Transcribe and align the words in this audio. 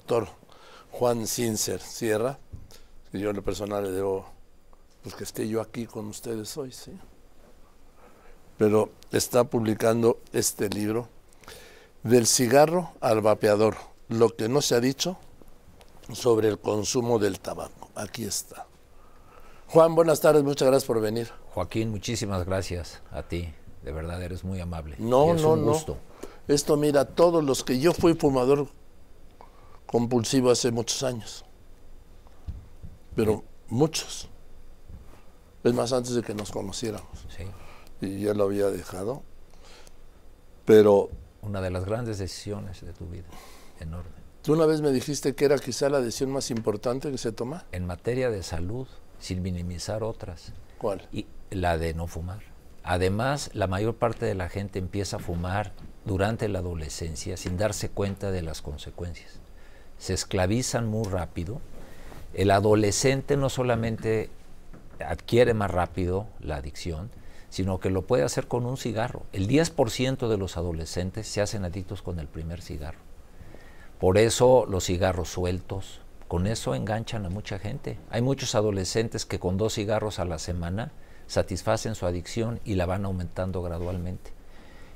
doctor 0.00 0.28
Juan 0.92 1.26
Cincer 1.26 1.78
Sierra, 1.78 2.38
y 3.12 3.20
yo 3.20 3.30
en 3.30 3.36
lo 3.36 3.42
personal 3.42 3.84
le 3.84 3.90
debo 3.90 4.24
pues 5.02 5.14
que 5.14 5.24
esté 5.24 5.46
yo 5.46 5.60
aquí 5.60 5.84
con 5.84 6.06
ustedes 6.06 6.56
hoy, 6.56 6.72
sí. 6.72 6.92
Pero 8.56 8.90
está 9.12 9.44
publicando 9.44 10.18
este 10.32 10.68
libro, 10.70 11.08
Del 12.02 12.26
cigarro 12.26 12.92
al 13.00 13.20
vapeador, 13.20 13.76
lo 14.08 14.34
que 14.34 14.48
no 14.48 14.62
se 14.62 14.74
ha 14.74 14.80
dicho 14.80 15.18
sobre 16.14 16.48
el 16.48 16.58
consumo 16.58 17.18
del 17.18 17.40
tabaco. 17.40 17.90
Aquí 17.94 18.24
está. 18.24 18.66
Juan, 19.68 19.94
buenas 19.94 20.22
tardes, 20.22 20.42
muchas 20.42 20.68
gracias 20.68 20.86
por 20.86 21.00
venir. 21.02 21.30
Joaquín, 21.52 21.90
muchísimas 21.90 22.46
gracias 22.46 23.02
a 23.10 23.22
ti. 23.22 23.52
De 23.82 23.92
verdad, 23.92 24.22
eres 24.22 24.44
muy 24.44 24.60
amable. 24.60 24.96
No, 24.98 25.34
es 25.34 25.42
no, 25.42 25.52
un 25.52 25.64
gusto. 25.64 25.98
no. 26.48 26.54
Esto, 26.54 26.78
mira, 26.78 27.04
todos 27.04 27.44
los 27.44 27.62
que 27.64 27.78
yo 27.78 27.92
fui 27.92 28.14
fumador 28.14 28.66
compulsivo 29.90 30.50
hace 30.50 30.70
muchos 30.70 31.02
años. 31.02 31.44
Pero 33.16 33.42
muchos. 33.68 34.28
Es 35.64 35.74
más, 35.74 35.92
antes 35.92 36.14
de 36.14 36.22
que 36.22 36.32
nos 36.34 36.52
conociéramos. 36.52 37.26
Sí. 37.36 37.44
Y 38.06 38.20
ya 38.24 38.34
lo 38.34 38.44
había 38.44 38.66
dejado. 38.68 39.22
Pero 40.64 41.10
Una 41.42 41.60
de 41.60 41.70
las 41.70 41.84
grandes 41.86 42.18
decisiones 42.18 42.82
de 42.82 42.92
tu 42.92 43.06
vida, 43.06 43.24
enorme. 43.80 44.10
tú 44.42 44.52
una 44.52 44.66
vez 44.66 44.82
me 44.82 44.90
dijiste 44.92 45.34
que 45.34 45.46
era 45.46 45.58
quizá 45.58 45.88
la 45.88 46.00
decisión 46.00 46.30
más 46.30 46.50
importante 46.50 47.10
que 47.10 47.16
se 47.18 47.32
toma. 47.32 47.64
En 47.72 47.86
materia 47.86 48.28
de 48.30 48.42
salud, 48.42 48.86
sin 49.18 49.40
minimizar 49.42 50.02
otras, 50.02 50.52
¿Cuál? 50.78 51.08
y 51.12 51.26
la 51.50 51.78
de 51.78 51.94
no 51.94 52.06
fumar. 52.06 52.40
Además, 52.84 53.50
la 53.54 53.66
mayor 53.66 53.96
parte 53.96 54.26
de 54.26 54.34
la 54.34 54.48
gente 54.50 54.78
empieza 54.78 55.16
a 55.16 55.20
fumar 55.20 55.72
durante 56.04 56.46
la 56.48 56.58
adolescencia 56.60 57.36
sin 57.38 57.56
darse 57.56 57.88
cuenta 57.88 58.30
de 58.30 58.42
las 58.42 58.60
consecuencias. 58.62 59.39
Se 60.00 60.14
esclavizan 60.14 60.88
muy 60.88 61.06
rápido. 61.06 61.60
El 62.34 62.50
adolescente 62.50 63.36
no 63.36 63.50
solamente 63.50 64.30
adquiere 64.98 65.54
más 65.54 65.70
rápido 65.70 66.26
la 66.40 66.56
adicción, 66.56 67.10
sino 67.50 67.80
que 67.80 67.90
lo 67.90 68.02
puede 68.02 68.22
hacer 68.22 68.48
con 68.48 68.64
un 68.64 68.78
cigarro. 68.78 69.24
El 69.32 69.46
10% 69.46 70.28
de 70.28 70.38
los 70.38 70.56
adolescentes 70.56 71.28
se 71.28 71.42
hacen 71.42 71.64
adictos 71.64 72.00
con 72.00 72.18
el 72.18 72.28
primer 72.28 72.62
cigarro. 72.62 72.98
Por 73.98 74.16
eso 74.16 74.64
los 74.66 74.86
cigarros 74.86 75.28
sueltos, 75.28 76.00
con 76.28 76.46
eso 76.46 76.74
enganchan 76.74 77.26
a 77.26 77.28
mucha 77.28 77.58
gente. 77.58 77.98
Hay 78.08 78.22
muchos 78.22 78.54
adolescentes 78.54 79.26
que 79.26 79.38
con 79.38 79.58
dos 79.58 79.74
cigarros 79.74 80.18
a 80.18 80.24
la 80.24 80.38
semana 80.38 80.92
satisfacen 81.26 81.94
su 81.94 82.06
adicción 82.06 82.60
y 82.64 82.76
la 82.76 82.86
van 82.86 83.04
aumentando 83.04 83.60
gradualmente. 83.62 84.32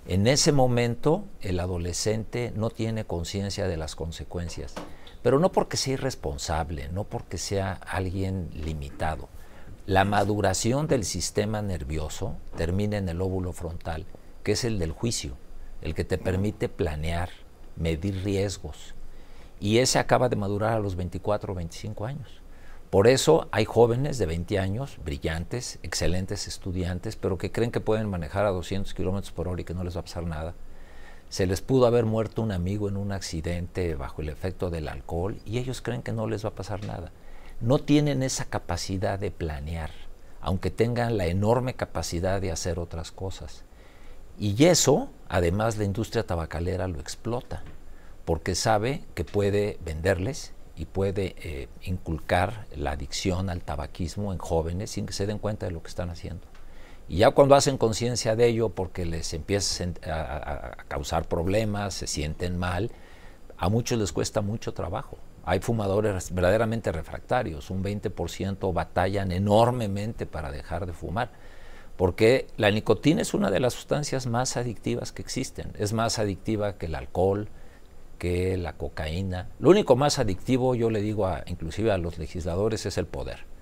En 0.06 0.26
ese 0.26 0.52
momento 0.52 1.24
el 1.40 1.60
adolescente 1.60 2.52
no 2.54 2.68
tiene 2.68 3.06
conciencia 3.06 3.66
de 3.68 3.78
las 3.78 3.96
consecuencias, 3.96 4.74
pero 5.24 5.40
no 5.40 5.52
porque 5.52 5.78
sea 5.78 5.94
irresponsable, 5.94 6.90
no 6.90 7.04
porque 7.04 7.38
sea 7.38 7.80
alguien 7.86 8.50
limitado. 8.52 9.30
La 9.86 10.04
maduración 10.04 10.86
del 10.86 11.02
sistema 11.06 11.62
nervioso 11.62 12.36
termina 12.58 12.98
en 12.98 13.08
el 13.08 13.22
óvulo 13.22 13.54
frontal, 13.54 14.04
que 14.42 14.52
es 14.52 14.64
el 14.64 14.78
del 14.78 14.92
juicio, 14.92 15.32
el 15.80 15.94
que 15.94 16.04
te 16.04 16.18
permite 16.18 16.68
planear, 16.68 17.30
medir 17.74 18.22
riesgos. 18.22 18.94
Y 19.60 19.78
ese 19.78 19.98
acaba 19.98 20.28
de 20.28 20.36
madurar 20.36 20.74
a 20.74 20.78
los 20.78 20.94
24 20.94 21.54
o 21.54 21.56
25 21.56 22.04
años. 22.04 22.42
Por 22.90 23.08
eso 23.08 23.48
hay 23.50 23.64
jóvenes 23.64 24.18
de 24.18 24.26
20 24.26 24.58
años, 24.58 24.98
brillantes, 25.02 25.78
excelentes 25.82 26.46
estudiantes, 26.46 27.16
pero 27.16 27.38
que 27.38 27.50
creen 27.50 27.70
que 27.70 27.80
pueden 27.80 28.10
manejar 28.10 28.44
a 28.44 28.50
200 28.50 28.92
kilómetros 28.92 29.32
por 29.32 29.48
hora 29.48 29.62
y 29.62 29.64
que 29.64 29.72
no 29.72 29.84
les 29.84 29.96
va 29.96 30.00
a 30.00 30.04
pasar 30.04 30.26
nada. 30.26 30.54
Se 31.34 31.48
les 31.48 31.62
pudo 31.62 31.86
haber 31.86 32.04
muerto 32.04 32.42
un 32.42 32.52
amigo 32.52 32.88
en 32.88 32.96
un 32.96 33.10
accidente 33.10 33.96
bajo 33.96 34.22
el 34.22 34.28
efecto 34.28 34.70
del 34.70 34.86
alcohol 34.86 35.40
y 35.44 35.58
ellos 35.58 35.82
creen 35.82 36.00
que 36.00 36.12
no 36.12 36.28
les 36.28 36.44
va 36.44 36.50
a 36.50 36.54
pasar 36.54 36.86
nada. 36.86 37.10
No 37.60 37.80
tienen 37.80 38.22
esa 38.22 38.44
capacidad 38.44 39.18
de 39.18 39.32
planear, 39.32 39.90
aunque 40.40 40.70
tengan 40.70 41.18
la 41.18 41.26
enorme 41.26 41.74
capacidad 41.74 42.40
de 42.40 42.52
hacer 42.52 42.78
otras 42.78 43.10
cosas. 43.10 43.64
Y 44.38 44.64
eso, 44.66 45.10
además, 45.28 45.76
la 45.76 45.82
industria 45.82 46.24
tabacalera 46.24 46.86
lo 46.86 47.00
explota, 47.00 47.64
porque 48.24 48.54
sabe 48.54 49.02
que 49.16 49.24
puede 49.24 49.80
venderles 49.84 50.52
y 50.76 50.84
puede 50.84 51.34
eh, 51.42 51.68
inculcar 51.82 52.68
la 52.76 52.92
adicción 52.92 53.50
al 53.50 53.62
tabaquismo 53.62 54.32
en 54.32 54.38
jóvenes 54.38 54.92
sin 54.92 55.04
que 55.04 55.12
se 55.12 55.26
den 55.26 55.40
cuenta 55.40 55.66
de 55.66 55.72
lo 55.72 55.82
que 55.82 55.88
están 55.88 56.10
haciendo. 56.10 56.53
Y 57.08 57.18
ya 57.18 57.32
cuando 57.32 57.54
hacen 57.54 57.76
conciencia 57.76 58.34
de 58.34 58.46
ello, 58.46 58.70
porque 58.70 59.04
les 59.04 59.34
empieza 59.34 59.84
a, 60.06 60.84
causar 60.88 61.28
problemas, 61.28 61.94
se 61.94 62.06
sienten 62.06 62.56
mal, 62.58 62.90
a 63.58 63.68
muchos 63.68 63.98
les 63.98 64.12
cuesta 64.12 64.40
mucho 64.40 64.72
trabajo. 64.72 65.18
Hay 65.44 65.60
fumadores 65.60 66.34
verdaderamente 66.34 66.90
refractarios, 66.90 67.70
un 67.70 67.84
20% 67.84 68.72
batallan 68.72 69.32
enormemente 69.32 70.24
para 70.24 70.50
dejar 70.50 70.86
de 70.86 70.94
fumar, 70.94 71.30
porque 71.96 72.46
la 72.56 72.70
nicotina 72.70 73.20
es 73.20 73.34
una 73.34 73.50
de 73.50 73.60
las 73.60 73.74
sustancias 73.74 74.26
más 74.26 74.56
adictivas 74.56 75.12
que 75.12 75.20
existen, 75.20 75.72
es 75.78 75.92
más 75.92 76.18
adictiva 76.18 76.78
que 76.78 76.86
el 76.86 76.94
alcohol, 76.94 77.48
que 78.18 78.56
la 78.56 78.72
cocaína. 78.72 79.50
Lo 79.58 79.68
único 79.68 79.96
más 79.96 80.18
adictivo, 80.18 80.74
yo 80.74 80.88
le 80.88 81.02
digo 81.02 81.26
a, 81.26 81.44
inclusive 81.46 81.92
a 81.92 81.98
los 81.98 82.18
legisladores, 82.18 82.86
es 82.86 82.96
el 82.96 83.06
poder. 83.06 83.53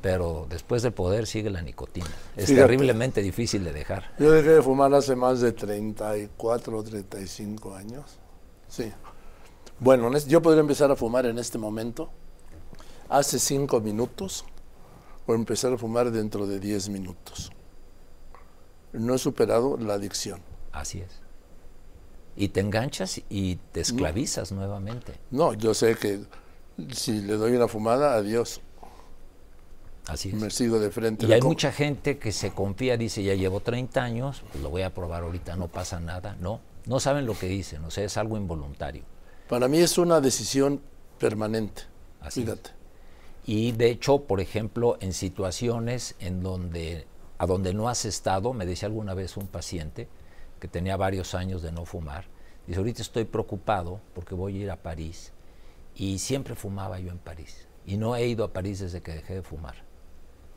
Pero 0.00 0.46
después 0.48 0.82
del 0.82 0.92
poder 0.92 1.26
sigue 1.26 1.50
la 1.50 1.62
nicotina. 1.62 2.06
Es 2.36 2.46
Fíjate, 2.46 2.62
terriblemente 2.62 3.22
difícil 3.22 3.64
de 3.64 3.72
dejar. 3.72 4.14
Yo 4.18 4.30
dejé 4.30 4.50
de 4.50 4.62
fumar 4.62 4.94
hace 4.94 5.16
más 5.16 5.40
de 5.40 5.52
34 5.52 6.78
o 6.78 6.82
35 6.82 7.74
años. 7.74 8.18
Sí. 8.68 8.92
Bueno, 9.80 10.16
yo 10.18 10.42
podría 10.42 10.60
empezar 10.60 10.90
a 10.90 10.96
fumar 10.96 11.26
en 11.26 11.38
este 11.38 11.58
momento, 11.58 12.10
hace 13.08 13.38
5 13.38 13.80
minutos, 13.80 14.44
o 15.26 15.34
empezar 15.34 15.72
a 15.72 15.78
fumar 15.78 16.10
dentro 16.10 16.46
de 16.46 16.60
10 16.60 16.88
minutos. 16.88 17.52
No 18.92 19.14
he 19.14 19.18
superado 19.18 19.76
la 19.76 19.94
adicción. 19.94 20.40
Así 20.72 21.00
es 21.00 21.28
y 22.38 22.48
te 22.50 22.60
enganchas 22.60 23.20
y 23.28 23.56
te 23.72 23.80
esclavizas 23.80 24.52
no. 24.52 24.58
nuevamente. 24.58 25.14
No, 25.32 25.54
yo 25.54 25.74
sé 25.74 25.96
que 25.96 26.20
si 26.92 27.20
le 27.20 27.34
doy 27.34 27.56
una 27.56 27.66
fumada, 27.66 28.14
adiós. 28.14 28.60
Así 30.08 30.30
es. 30.30 30.34
Me 30.34 30.50
sigo 30.50 30.80
de 30.80 30.90
frente. 30.90 31.26
Y 31.26 31.32
hay 31.32 31.42
mucha 31.42 31.70
gente 31.70 32.18
que 32.18 32.32
se 32.32 32.50
confía, 32.50 32.96
dice, 32.96 33.22
ya 33.22 33.34
llevo 33.34 33.60
30 33.60 34.02
años, 34.02 34.42
pues 34.50 34.62
lo 34.62 34.70
voy 34.70 34.82
a 34.82 34.92
probar 34.92 35.22
ahorita, 35.22 35.54
no 35.54 35.68
pasa 35.68 36.00
nada. 36.00 36.36
No, 36.40 36.60
no 36.86 36.98
saben 36.98 37.26
lo 37.26 37.38
que 37.38 37.46
dicen, 37.46 37.84
o 37.84 37.90
sea, 37.90 38.04
es 38.04 38.16
algo 38.16 38.36
involuntario. 38.38 39.02
Para 39.48 39.68
mí 39.68 39.78
es 39.78 39.98
una 39.98 40.20
decisión 40.20 40.80
permanente. 41.18 41.82
Así 42.20 42.42
Fíjate. 42.42 42.70
Es. 42.70 42.78
Y 43.44 43.72
de 43.72 43.90
hecho, 43.90 44.22
por 44.22 44.40
ejemplo, 44.40 44.96
en 45.00 45.12
situaciones 45.12 46.16
en 46.20 46.42
donde, 46.42 47.06
a 47.36 47.46
donde 47.46 47.74
no 47.74 47.88
has 47.88 48.04
estado, 48.04 48.52
me 48.54 48.66
decía 48.66 48.86
alguna 48.88 49.14
vez 49.14 49.36
un 49.36 49.46
paciente, 49.46 50.08
que 50.58 50.68
tenía 50.68 50.96
varios 50.96 51.34
años 51.34 51.62
de 51.62 51.70
no 51.70 51.84
fumar. 51.84 52.24
Dice, 52.66 52.78
ahorita 52.78 53.02
estoy 53.02 53.24
preocupado 53.24 54.00
porque 54.14 54.34
voy 54.34 54.56
a 54.56 54.64
ir 54.64 54.70
a 54.70 54.76
París 54.76 55.32
y 55.94 56.18
siempre 56.18 56.54
fumaba 56.54 56.98
yo 56.98 57.10
en 57.10 57.18
París. 57.18 57.66
Y 57.86 57.96
no 57.96 58.16
he 58.16 58.26
ido 58.26 58.44
a 58.44 58.52
París 58.52 58.80
desde 58.80 59.00
que 59.00 59.12
dejé 59.12 59.34
de 59.34 59.42
fumar. 59.42 59.76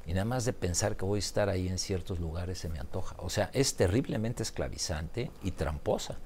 Y 0.05 0.13
nada 0.13 0.25
más 0.25 0.45
de 0.45 0.53
pensar 0.53 0.97
que 0.97 1.05
voy 1.05 1.17
a 1.17 1.19
estar 1.19 1.49
ahí 1.49 1.67
en 1.67 1.77
ciertos 1.77 2.19
lugares 2.19 2.57
se 2.59 2.69
me 2.69 2.79
antoja. 2.79 3.15
O 3.19 3.29
sea, 3.29 3.49
es 3.53 3.75
terriblemente 3.75 4.41
esclavizante 4.43 5.31
y 5.43 5.51
tramposa, 5.51 6.17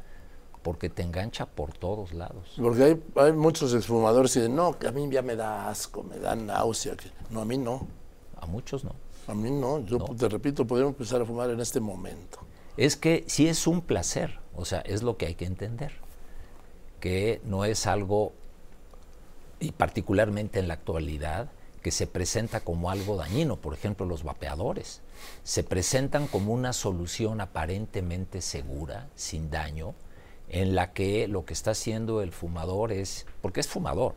porque 0.64 0.90
te 0.90 1.02
engancha 1.04 1.46
por 1.46 1.74
todos 1.74 2.14
lados. 2.14 2.54
Porque 2.58 2.84
hay, 2.84 3.04
hay 3.16 3.34
muchos 3.34 3.74
exfumadores 3.74 4.36
y 4.38 4.40
dicen, 4.40 4.56
no, 4.56 4.78
que 4.80 4.88
a 4.88 4.92
mí 4.92 5.08
ya 5.12 5.22
me 5.22 5.36
da 5.36 5.70
asco, 5.70 6.04
me 6.04 6.18
da 6.18 6.36
náusea. 6.36 6.96
Que... 6.96 7.10
No, 7.30 7.42
a 7.42 7.46
mí 7.46 7.58
no. 7.58 7.86
A 8.40 8.46
muchos 8.46 8.84
no. 8.84 8.94
A 9.28 9.34
mí 9.34 9.52
no. 9.52 9.80
Yo 9.86 9.98
No. 9.98 10.06
te 10.16 10.30
repito, 10.30 10.66
podríamos 10.66 10.94
empezar 10.94 11.22
a 11.22 11.26
fumar 11.26 11.50
en 11.50 11.60
este 11.60 11.80
momento. 11.80 12.40
es 12.78 12.96
que 12.96 13.24
sí 13.28 13.48
es 13.48 13.68
un 13.68 13.82
placer, 13.82 14.40
o 14.56 14.66
sea, 14.66 14.80
es 14.82 15.04
lo 15.04 15.18
que 15.18 15.26
hay 15.28 15.36
que 15.36 15.46
entender, 15.46 15.94
que 17.00 17.42
no 17.44 17.66
es 17.66 17.88
algo, 17.88 18.34
y 19.60 19.72
particularmente 19.72 20.60
en 20.60 20.68
la 20.68 20.74
actualidad, 20.76 21.50
que 21.86 21.92
se 21.92 22.08
presenta 22.08 22.62
como 22.62 22.90
algo 22.90 23.16
dañino, 23.16 23.58
por 23.58 23.76
ejemplo, 23.76 24.08
los 24.08 24.24
vapeadores, 24.24 25.02
se 25.44 25.64
presentan 25.64 26.26
como 26.26 26.52
una 26.52 26.74
solución 26.74 27.42
aparentemente 27.42 28.42
segura, 28.42 29.08
sin 29.14 29.52
daño, 29.52 29.94
en 30.50 30.74
la 30.74 30.94
que 30.94 31.28
lo 31.28 31.46
que 31.46 31.54
está 31.54 31.72
haciendo 31.72 32.24
el 32.24 32.32
fumador 32.32 32.92
es, 32.92 33.28
porque 33.40 33.60
es 33.60 33.68
fumador, 33.68 34.16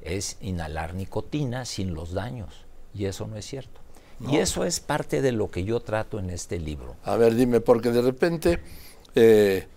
es 0.00 0.38
inhalar 0.40 0.94
nicotina 0.94 1.66
sin 1.66 1.92
los 1.92 2.14
daños, 2.14 2.64
y 2.94 3.04
eso 3.04 3.26
no 3.26 3.36
es 3.36 3.44
cierto. 3.44 3.82
Y 4.26 4.38
eso 4.38 4.64
es 4.64 4.80
parte 4.80 5.20
de 5.20 5.32
lo 5.32 5.50
que 5.50 5.64
yo 5.64 5.80
trato 5.80 6.20
en 6.20 6.30
este 6.30 6.58
libro. 6.58 6.96
A 7.04 7.16
ver, 7.16 7.34
dime, 7.34 7.60
porque 7.60 7.90
de 7.90 8.00
repente 8.00 8.60
eh, 9.14 9.68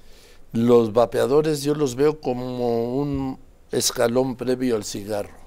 los 0.54 0.94
vapeadores 0.94 1.62
yo 1.62 1.76
los 1.76 1.98
veo 1.98 2.22
como 2.22 2.96
un 2.96 3.38
escalón 3.74 4.38
previo 4.38 4.78
al 4.78 4.86
cigarro. 4.86 5.43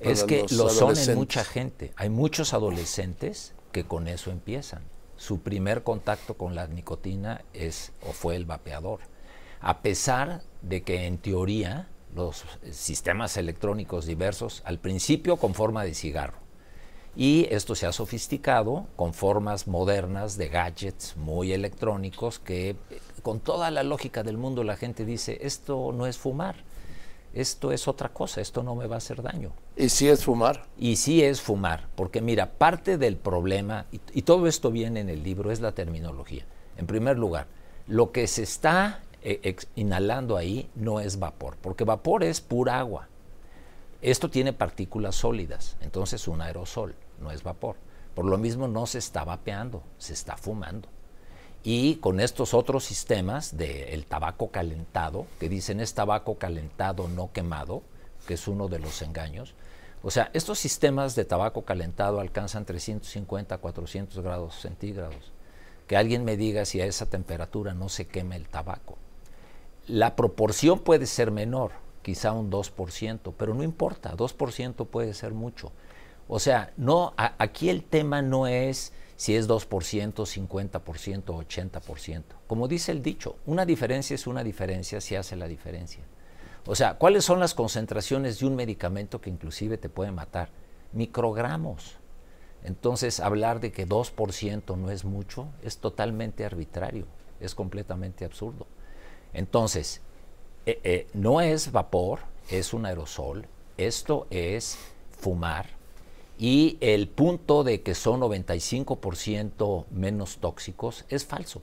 Es 0.00 0.24
que 0.24 0.46
lo 0.50 0.68
son 0.70 0.96
en 0.96 1.14
mucha 1.14 1.44
gente. 1.44 1.92
Hay 1.96 2.08
muchos 2.08 2.54
adolescentes 2.54 3.54
que 3.72 3.84
con 3.84 4.08
eso 4.08 4.30
empiezan. 4.30 4.82
Su 5.16 5.40
primer 5.40 5.82
contacto 5.82 6.34
con 6.34 6.54
la 6.54 6.66
nicotina 6.66 7.44
es 7.52 7.92
o 8.08 8.12
fue 8.12 8.36
el 8.36 8.46
vapeador. 8.46 9.00
A 9.60 9.82
pesar 9.82 10.42
de 10.62 10.82
que 10.82 11.06
en 11.06 11.18
teoría 11.18 11.88
los 12.14 12.44
sistemas 12.70 13.36
electrónicos 13.36 14.06
diversos, 14.06 14.62
al 14.64 14.78
principio 14.78 15.36
con 15.36 15.54
forma 15.54 15.84
de 15.84 15.94
cigarro. 15.94 16.38
Y 17.16 17.46
esto 17.50 17.74
se 17.74 17.86
ha 17.86 17.92
sofisticado 17.92 18.86
con 18.96 19.14
formas 19.14 19.66
modernas 19.66 20.36
de 20.36 20.48
gadgets 20.48 21.16
muy 21.16 21.52
electrónicos 21.52 22.38
que 22.38 22.76
con 23.22 23.40
toda 23.40 23.70
la 23.70 23.82
lógica 23.82 24.22
del 24.22 24.38
mundo 24.38 24.64
la 24.64 24.76
gente 24.76 25.04
dice, 25.04 25.38
esto 25.42 25.92
no 25.92 26.06
es 26.06 26.18
fumar, 26.18 26.64
esto 27.32 27.72
es 27.72 27.86
otra 27.86 28.08
cosa, 28.08 28.40
esto 28.40 28.62
no 28.62 28.74
me 28.74 28.86
va 28.86 28.96
a 28.96 28.98
hacer 28.98 29.22
daño. 29.22 29.52
¿Y 29.76 29.88
si 29.88 30.08
es 30.08 30.24
fumar? 30.24 30.66
Y 30.78 30.96
sí 30.96 31.22
es 31.22 31.40
fumar, 31.40 31.88
porque 31.94 32.20
mira, 32.20 32.50
parte 32.52 32.98
del 32.98 33.16
problema, 33.16 33.86
y, 33.92 34.22
todo 34.22 34.46
esto 34.46 34.70
viene 34.70 35.00
en 35.00 35.08
el 35.08 35.22
libro, 35.22 35.50
es 35.50 35.60
la 35.60 35.72
terminología. 35.72 36.44
En 36.76 36.86
primer 36.86 37.18
lugar, 37.18 37.46
lo 37.86 38.12
que 38.12 38.26
se 38.26 38.42
está 38.42 39.00
eh, 39.22 39.56
inhalando 39.76 40.36
ahí 40.36 40.68
no 40.74 41.00
es 41.00 41.18
vapor, 41.18 41.56
porque 41.60 41.84
vapor 41.84 42.24
es 42.24 42.40
pura 42.40 42.78
agua. 42.78 43.08
Esto 44.02 44.30
tiene 44.30 44.52
partículas 44.52 45.14
sólidas, 45.14 45.76
entonces 45.80 46.26
un 46.26 46.40
aerosol, 46.40 46.94
no 47.20 47.30
es 47.30 47.42
vapor. 47.42 47.76
Por 48.14 48.24
lo 48.24 48.38
mismo 48.38 48.66
no 48.66 48.86
se 48.86 48.98
está 48.98 49.24
vapeando, 49.24 49.82
se 49.98 50.14
está 50.14 50.36
fumando. 50.36 50.88
Y 51.62 51.96
con 51.96 52.20
estos 52.20 52.54
otros 52.54 52.84
sistemas 52.84 53.56
del 53.56 54.06
tabaco 54.06 54.50
calentado, 54.50 55.26
que 55.38 55.48
dicen 55.48 55.80
es 55.80 55.94
tabaco 55.94 56.36
calentado 56.36 57.08
no 57.08 57.32
quemado, 57.32 57.82
que 58.26 58.34
es 58.34 58.48
uno 58.48 58.68
de 58.68 58.78
los 58.78 59.02
engaños, 59.02 59.54
o 60.02 60.10
sea, 60.10 60.30
estos 60.32 60.58
sistemas 60.58 61.14
de 61.14 61.26
tabaco 61.26 61.62
calentado 61.62 62.20
alcanzan 62.20 62.64
350, 62.64 63.58
400 63.58 64.20
grados 64.20 64.54
centígrados. 64.54 65.32
Que 65.86 65.96
alguien 65.96 66.24
me 66.24 66.36
diga 66.36 66.64
si 66.64 66.80
a 66.80 66.86
esa 66.86 67.06
temperatura 67.06 67.74
no 67.74 67.88
se 67.88 68.06
quema 68.06 68.36
el 68.36 68.48
tabaco. 68.48 68.96
La 69.86 70.16
proporción 70.16 70.78
puede 70.78 71.06
ser 71.06 71.30
menor, 71.30 71.72
quizá 72.02 72.32
un 72.32 72.50
2%, 72.50 73.34
pero 73.36 73.54
no 73.54 73.62
importa, 73.62 74.16
2% 74.16 74.86
puede 74.86 75.12
ser 75.12 75.34
mucho. 75.34 75.72
O 76.28 76.38
sea, 76.38 76.72
no, 76.76 77.12
aquí 77.16 77.68
el 77.68 77.82
tema 77.82 78.22
no 78.22 78.46
es 78.46 78.92
si 79.20 79.36
es 79.36 79.46
2%, 79.50 79.68
50%, 80.14 81.24
80%. 81.24 82.22
Como 82.46 82.68
dice 82.68 82.90
el 82.90 83.02
dicho, 83.02 83.36
una 83.44 83.66
diferencia 83.66 84.14
es 84.14 84.26
una 84.26 84.42
diferencia 84.42 84.98
si 85.02 85.14
hace 85.14 85.36
la 85.36 85.46
diferencia. 85.46 86.02
O 86.64 86.74
sea, 86.74 86.94
¿cuáles 86.94 87.26
son 87.26 87.38
las 87.38 87.52
concentraciones 87.52 88.38
de 88.38 88.46
un 88.46 88.56
medicamento 88.56 89.20
que 89.20 89.28
inclusive 89.28 89.76
te 89.76 89.90
puede 89.90 90.10
matar? 90.10 90.48
Microgramos. 90.94 91.96
Entonces, 92.64 93.20
hablar 93.20 93.60
de 93.60 93.72
que 93.72 93.86
2% 93.86 94.78
no 94.78 94.90
es 94.90 95.04
mucho 95.04 95.48
es 95.62 95.76
totalmente 95.76 96.46
arbitrario, 96.46 97.04
es 97.40 97.54
completamente 97.54 98.24
absurdo. 98.24 98.66
Entonces, 99.34 100.00
eh, 100.64 100.80
eh, 100.82 101.08
no 101.12 101.42
es 101.42 101.72
vapor, 101.72 102.20
es 102.48 102.72
un 102.72 102.86
aerosol, 102.86 103.46
esto 103.76 104.26
es 104.30 104.78
fumar 105.10 105.78
y 106.40 106.78
el 106.80 107.06
punto 107.06 107.64
de 107.64 107.82
que 107.82 107.94
son 107.94 108.22
95% 108.22 109.84
menos 109.90 110.38
tóxicos 110.38 111.04
es 111.10 111.26
falso. 111.26 111.60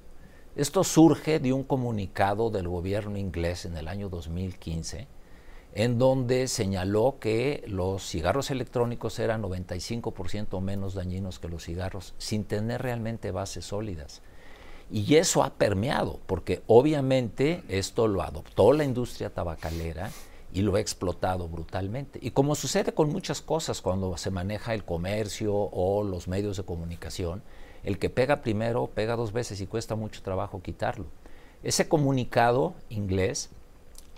Esto 0.56 0.84
surge 0.84 1.40
de 1.40 1.52
un 1.52 1.64
comunicado 1.64 2.52
del 2.52 2.68
gobierno 2.68 3.18
inglés 3.18 3.66
en 3.66 3.76
el 3.76 3.88
año 3.88 4.08
2015 4.08 5.08
en 5.74 5.98
donde 5.98 6.48
señaló 6.48 7.18
que 7.20 7.64
los 7.68 8.08
cigarros 8.08 8.52
electrónicos 8.52 9.18
eran 9.18 9.42
95% 9.42 10.62
menos 10.62 10.94
dañinos 10.94 11.40
que 11.40 11.50
los 11.50 11.64
cigarros 11.64 12.14
sin 12.20 12.46
tener 12.46 12.84
realmente 12.84 13.32
bases 13.32 13.66
sólidas. 13.66 14.22
Y 14.92 15.16
eso 15.16 15.44
ha 15.44 15.56
permeado, 15.56 16.20
porque 16.28 16.62
obviamente 16.68 17.64
esto 17.68 18.08
lo 18.08 18.22
adoptó 18.22 18.74
la 18.74 18.86
industria 18.86 19.32
tabacalera 19.32 20.12
y 20.54 20.62
lo 20.62 20.76
ha 20.76 20.80
explotado 20.80 21.48
brutalmente. 21.48 22.20
Y 22.22 22.32
como 22.32 22.56
sucede 22.56 22.94
con 22.94 23.10
muchas 23.10 23.42
cosas 23.42 23.82
cuando 23.82 24.16
se 24.18 24.32
maneja 24.32 24.74
el 24.74 24.84
comercio 24.84 25.54
o 25.54 26.04
los 26.04 26.28
medios 26.28 26.58
de 26.58 26.64
comunicación, 26.64 27.44
el 27.84 28.00
que 28.00 28.10
pega 28.10 28.42
primero 28.42 28.88
pega 28.88 29.16
dos 29.16 29.34
veces 29.34 29.62
y 29.62 29.68
cuesta 29.68 29.96
mucho 29.96 30.22
trabajo 30.22 30.62
quitarlo. 30.62 31.06
Ese 31.64 31.88
comunicado 31.88 32.76
inglés 32.90 33.50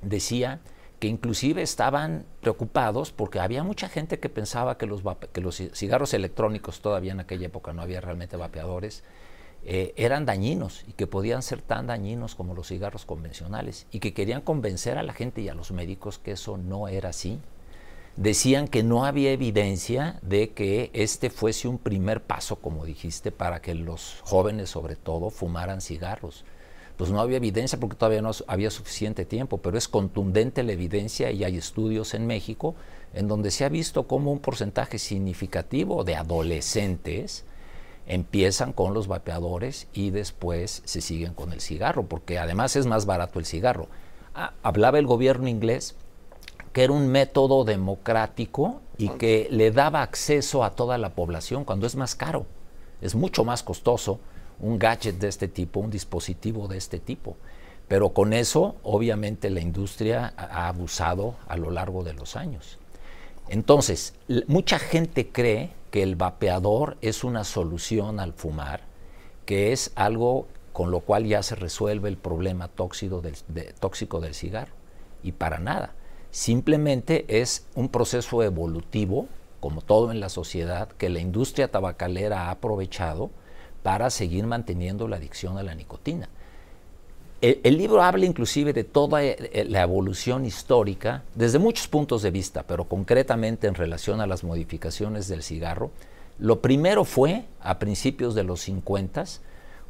decía 0.02 0.60
que 1.00 1.08
inclusive 1.08 1.62
estaban 1.62 2.26
preocupados 2.42 3.12
porque 3.12 3.40
había 3.40 3.64
mucha 3.64 3.88
gente 3.88 4.20
que 4.20 4.30
pensaba 4.30 4.78
que 4.78 4.86
los, 4.86 5.02
que 5.32 5.42
los 5.42 5.56
cigarros 5.74 6.14
electrónicos, 6.14 6.82
todavía 6.82 7.14
en 7.14 7.22
aquella 7.22 7.48
época 7.48 7.74
no 7.74 7.82
había 7.82 8.02
realmente 8.02 8.36
vapeadores, 8.36 9.04
eh, 9.64 9.94
eran 9.98 10.26
dañinos 10.26 10.84
y 10.88 10.94
que 10.94 11.08
podían 11.08 11.42
ser 11.44 11.62
tan 11.62 11.88
dañinos 11.88 12.36
como 12.36 12.54
los 12.54 12.68
cigarros 12.68 13.06
convencionales 13.06 13.88
y 13.92 14.00
que 14.00 14.14
querían 14.14 14.42
convencer 14.42 14.98
a 14.98 15.04
la 15.04 15.14
gente 15.14 15.42
y 15.42 15.50
a 15.50 15.54
los 15.54 15.72
médicos 15.72 16.18
que 16.18 16.32
eso 16.32 16.58
no 16.58 16.88
era 16.88 17.10
así. 17.10 17.40
Decían 18.16 18.68
que 18.68 18.84
no 18.84 19.06
había 19.06 19.32
evidencia 19.32 20.20
de 20.22 20.52
que 20.52 20.90
este 20.94 21.30
fuese 21.30 21.68
un 21.68 21.78
primer 21.78 22.22
paso, 22.24 22.58
como 22.58 22.86
dijiste, 22.86 23.32
para 23.32 23.62
que 23.62 23.76
los 23.76 24.22
jóvenes 24.24 24.70
sobre 24.70 24.96
todo 24.96 25.30
fumaran 25.30 25.82
cigarros. 25.82 26.44
Pues 26.98 27.12
no 27.12 27.22
había 27.22 27.38
evidencia 27.38 27.80
porque 27.80 27.96
todavía 27.96 28.22
no 28.22 28.32
había 28.48 28.72
suficiente 28.72 29.24
tiempo, 29.24 29.60
pero 29.60 29.78
es 29.78 29.88
contundente 29.88 30.64
la 30.64 30.74
evidencia 30.74 31.32
y 31.32 31.46
hay 31.46 31.58
estudios 31.58 32.14
en 32.14 32.28
México 32.28 32.76
en 33.14 33.28
donde 33.28 33.52
se 33.52 33.64
ha 33.64 33.70
visto 33.70 34.08
como 34.08 34.32
un 34.32 34.40
porcentaje 34.40 35.00
significativo 35.00 36.04
de 36.04 36.16
adolescentes 36.16 37.46
empiezan 38.10 38.74
con 38.74 38.94
los 38.94 39.08
vapeadores 39.08 39.88
y 39.94 40.10
después 40.10 40.82
se 40.84 41.00
siguen 41.00 41.34
con 41.34 41.54
el 41.54 41.62
cigarro, 41.62 42.04
porque 42.08 42.40
además 42.40 42.76
es 42.76 42.86
más 42.86 43.06
barato 43.06 43.40
el 43.40 43.46
cigarro. 43.46 43.88
Ah, 44.36 44.54
hablaba 44.64 45.00
el 45.00 45.08
gobierno 45.08 45.48
inglés 45.48 45.96
que 46.74 46.84
era 46.84 46.94
un 46.94 47.08
método 47.08 47.64
democrático 47.64 48.82
y 48.98 49.10
que 49.10 49.48
le 49.52 49.72
daba 49.72 50.02
acceso 50.02 50.64
a 50.64 50.72
toda 50.72 50.98
la 50.98 51.16
población 51.16 51.66
cuando 51.66 51.88
es 51.88 51.96
más 51.96 52.16
caro. 52.16 52.46
Es 53.02 53.16
mucho 53.16 53.44
más 53.46 53.64
costoso 53.64 54.20
un 54.60 54.78
gadget 54.78 55.20
de 55.20 55.28
este 55.30 55.48
tipo, 55.48 55.80
un 55.80 55.90
dispositivo 55.90 56.68
de 56.68 56.78
este 56.78 57.00
tipo. 57.00 57.38
Pero 57.88 58.10
con 58.10 58.34
eso, 58.34 58.76
obviamente, 58.84 59.50
la 59.50 59.62
industria 59.62 60.34
ha 60.38 60.68
abusado 60.68 61.36
a 61.48 61.58
lo 61.58 61.72
largo 61.72 62.04
de 62.04 62.14
los 62.14 62.36
años. 62.36 62.79
Entonces, 63.50 64.14
mucha 64.48 64.78
gente 64.78 65.30
cree 65.30 65.74
que 65.90 66.04
el 66.04 66.16
vapeador 66.16 66.98
es 67.02 67.24
una 67.24 67.44
solución 67.44 68.20
al 68.20 68.34
fumar, 68.34 68.82
que 69.46 69.72
es 69.72 69.92
algo 69.96 70.48
con 70.72 70.92
lo 70.92 71.00
cual 71.00 71.26
ya 71.26 71.42
se 71.42 71.56
resuelve 71.56 72.10
el 72.10 72.18
problema 72.18 72.68
tóxico 72.68 73.22
del, 73.22 73.36
tóxico 73.80 74.20
del 74.20 74.36
cigarro. 74.36 74.74
Y 75.24 75.32
para 75.34 75.58
nada. 75.60 75.96
Simplemente 76.32 77.26
es 77.28 77.66
un 77.74 77.90
proceso 77.90 78.44
evolutivo, 78.44 79.28
como 79.60 79.82
todo 79.82 80.12
en 80.12 80.20
la 80.20 80.30
sociedad, 80.30 80.88
que 80.90 81.10
la 81.10 81.20
industria 81.20 81.72
tabacalera 81.72 82.46
ha 82.46 82.52
aprovechado 82.52 83.32
para 83.82 84.12
seguir 84.12 84.46
manteniendo 84.46 85.08
la 85.08 85.18
adicción 85.18 85.58
a 85.58 85.64
la 85.64 85.74
nicotina. 85.74 86.30
El, 87.42 87.78
libro 87.78 88.04
habla 88.04 88.26
inclusive 88.26 88.74
de 88.74 88.84
toda 88.84 89.24
eh, 89.24 89.38
eh, 89.54 89.64
la 89.64 89.82
evolución 89.82 90.46
histórica 90.46 91.24
desde 91.36 91.58
muchos 91.58 91.88
puntos 91.88 92.22
de 92.22 92.32
vista, 92.32 92.64
pero 92.64 92.84
concretamente 92.84 93.68
en 93.68 93.76
relación 93.76 94.20
a 94.20 94.28
las 94.28 94.44
modificaciones 94.44 95.30
del 95.30 95.42
cigarro. 95.42 95.92
Lo 96.38 96.62
primero 96.62 97.06
fue 97.06 97.46
a 97.62 97.80
principios 97.80 98.36
de 98.36 98.44
los 98.44 98.60
50, 98.62 99.24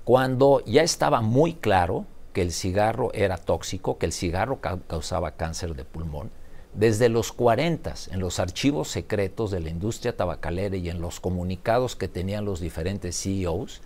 cuando 0.04 0.64
ya 0.66 0.84
estaba 0.84 1.22
muy 1.22 1.56
claro 1.56 2.06
que 2.34 2.44
el 2.44 2.52
cigarro 2.52 3.12
era 3.14 3.38
tóxico, 3.38 3.98
que 3.98 4.06
el 4.06 4.14
cigarro 4.14 4.60
causaba 4.62 5.32
cáncer 5.32 5.76
de 5.76 5.86
pulmón. 5.86 6.30
Desde 6.76 7.10
los 7.10 7.32
40, 7.32 7.96
en 8.12 8.20
los 8.20 8.40
archivos 8.40 8.90
secretos 8.90 9.50
de 9.50 9.60
la 9.60 9.70
industria 9.70 10.16
tabacalera 10.16 10.78
y 10.78 10.90
en 10.90 11.02
los 11.02 11.20
comunicados 11.20 11.96
que 11.96 12.08
tenían 12.08 12.46
los 12.46 12.60
diferentes 12.60 13.20
CEOs, 13.20 13.82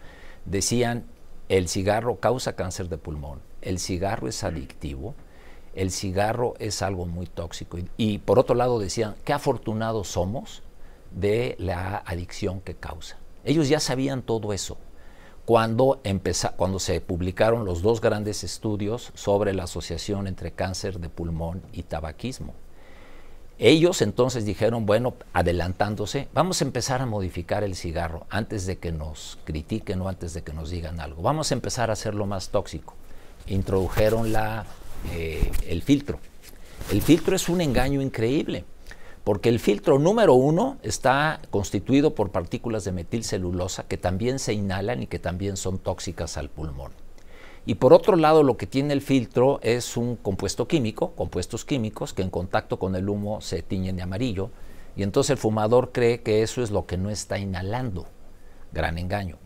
decían 0.46 1.06
el 1.58 1.68
cigarro 1.68 2.16
causa 2.16 2.56
cáncer 2.56 2.90
de 2.90 2.98
pulmón, 2.98 3.40
el 3.62 3.78
cigarro 3.78 4.28
es 4.28 4.44
adictivo, 4.44 5.14
el 5.76 5.92
cigarro 5.92 6.56
es 6.58 6.82
algo 6.82 7.06
muy 7.06 7.28
tóxico. 7.28 7.78
Y, 7.96 8.18
por 8.18 8.40
otro 8.40 8.56
lado 8.56 8.80
decían, 8.80 9.14
qué 9.24 9.34
afortunados 9.34 10.08
somos 10.08 10.64
de 11.12 11.56
la 11.60 11.98
adicción 12.08 12.60
que 12.60 12.74
causa. 12.74 13.18
Ellos 13.46 13.70
ya 13.70 13.80
sabían 13.80 14.24
todo 14.24 14.52
eso 14.52 14.78
cuando, 15.46 16.02
cuando 16.58 16.80
se 16.80 17.02
publicaron 17.02 17.66
los 17.66 17.84
dos 17.84 18.02
grandes 18.02 18.44
estudios 18.44 19.12
sobre 19.14 19.54
la 19.54 19.66
asociación 19.66 20.26
entre 20.26 20.54
cáncer 20.54 21.00
de 21.00 21.10
pulmón 21.10 21.62
y 21.72 21.84
tabaquismo. 21.84 22.56
Ellos 23.60 24.02
entonces 24.02 24.46
dijeron, 24.46 24.86
bueno, 24.86 25.14
adelantándose, 25.32 26.28
vamos 26.34 26.62
a 26.62 26.66
empezar 26.66 27.02
a 27.02 27.06
modificar 27.06 27.64
el 27.64 27.76
cigarro 27.76 28.26
antes 28.30 28.66
de 28.66 28.78
que 28.78 28.92
nos 28.92 29.38
critiquen 29.46 30.02
o 30.02 30.10
antes 30.10 30.34
de 30.34 30.42
que 30.42 30.54
nos 30.54 30.72
digan 30.72 31.00
algo. 31.00 31.22
Vamos 31.22 31.52
a 31.52 31.54
empezar 31.54 31.90
a 31.90 31.94
hacerlo 31.94 32.26
más 32.26 32.50
tóxico. 32.50 32.96
Introdujeron 33.48 34.34
la, 34.34 34.66
eh, 35.14 35.52
el 35.68 35.84
filtro. 35.84 36.20
El 36.92 37.02
filtro 37.02 37.36
es 37.36 37.48
un 37.48 37.62
engaño 37.62 38.02
increíble, 38.02 38.66
porque 39.24 39.50
el 39.50 39.60
filtro 39.60 40.00
número 40.00 40.34
uno 40.34 40.78
está 40.82 41.40
constituido 41.50 42.16
por 42.16 42.32
partículas 42.32 42.84
de 42.84 42.92
metilcelulosa 42.92 43.84
que 43.84 43.98
también 43.98 44.40
se 44.40 44.54
inhalan 44.54 45.04
y 45.04 45.08
que 45.08 45.20
también 45.20 45.58
son 45.58 45.78
tóxicas 45.78 46.38
al 46.38 46.50
pulmón. 46.50 46.92
Y 47.66 47.76
por 47.76 47.94
otro 47.94 48.18
lado, 48.18 48.44
lo 48.44 48.58
que 48.58 48.68
tiene 48.68 48.94
el 48.94 49.02
filtro 49.02 49.60
es 49.62 49.96
un 49.96 50.18
compuesto 50.18 50.68
químico, 50.68 51.12
compuestos 51.12 51.64
químicos 51.64 52.14
que 52.14 52.22
en 52.22 52.30
contacto 52.30 52.78
con 52.78 52.96
el 52.96 53.08
humo 53.08 53.40
se 53.40 53.62
tiñen 53.62 53.96
de 53.96 54.04
amarillo. 54.04 54.50
Y 54.96 55.04
entonces 55.04 55.32
el 55.32 55.38
fumador 55.38 55.92
cree 55.92 56.22
que 56.22 56.44
eso 56.44 56.62
es 56.62 56.72
lo 56.72 56.86
que 56.86 56.98
no 56.98 57.10
está 57.10 57.40
inhalando. 57.40 58.06
Gran 58.74 58.98
engaño. 58.98 59.38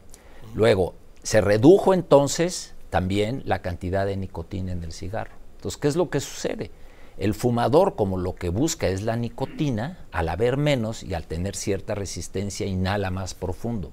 Luego, 0.56 0.96
se 1.22 1.42
redujo 1.42 1.94
entonces 1.94 2.74
también 2.90 3.44
la 3.46 3.62
cantidad 3.62 4.06
de 4.06 4.18
nicotina 4.18 4.72
en 4.72 4.84
el 4.84 4.94
cigarro. 4.94 5.36
Entonces, 5.58 5.78
¿qué 5.80 5.88
es 5.88 5.96
lo 5.96 6.10
que 6.10 6.20
sucede? 6.20 6.72
El 7.18 7.34
fumador, 7.34 7.96
como 7.96 8.18
lo 8.18 8.36
que 8.36 8.50
busca 8.50 8.88
es 8.88 9.02
la 9.02 9.16
nicotina, 9.16 10.06
al 10.12 10.30
haber 10.30 10.58
menos 10.58 11.04
y 11.04 11.14
al 11.14 11.28
tener 11.28 11.56
cierta 11.56 11.96
resistencia, 11.96 12.66
inhala 12.66 13.12
más 13.12 13.34
profundo. 13.34 13.92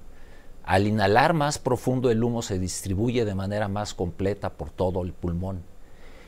Al 0.65 0.87
inhalar 0.87 1.33
más 1.35 1.59
profundo 1.59 2.09
el 2.09 2.23
humo 2.23 2.41
se 2.41 2.57
distribuye 2.57 3.23
de 3.23 3.35
manera 3.35 3.67
más 3.67 3.93
completa 3.93 4.49
por 4.49 4.71
todo 4.71 5.03
el 5.03 5.13
pulmón. 5.13 5.61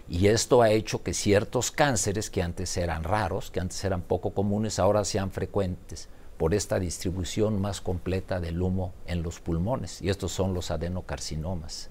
Y 0.08 0.27
esto 0.27 0.62
ha 0.62 0.70
hecho 0.70 1.01
que 1.01 1.15
ciertos 1.15 1.72
cánceres 1.72 2.29
que 2.29 2.44
antes 2.44 2.77
eran 2.77 3.03
raros, 3.03 3.50
que 3.50 3.60
antes 3.60 3.84
eran 3.84 4.03
poco 4.03 4.36
comunes, 4.36 4.77
ahora 4.77 5.06
sean 5.06 5.32
frecuentes 5.32 6.08
por 6.38 6.53
esta 6.53 6.79
distribución 6.79 7.60
más 7.60 7.82
completa 7.82 8.39
del 8.39 8.62
humo 8.62 8.94
en 9.08 9.24
los 9.24 9.39
pulmones. 9.39 10.03
Y 10.03 10.10
estos 10.10 10.34
son 10.34 10.53
los 10.53 10.70
adenocarcinomas. 10.70 11.89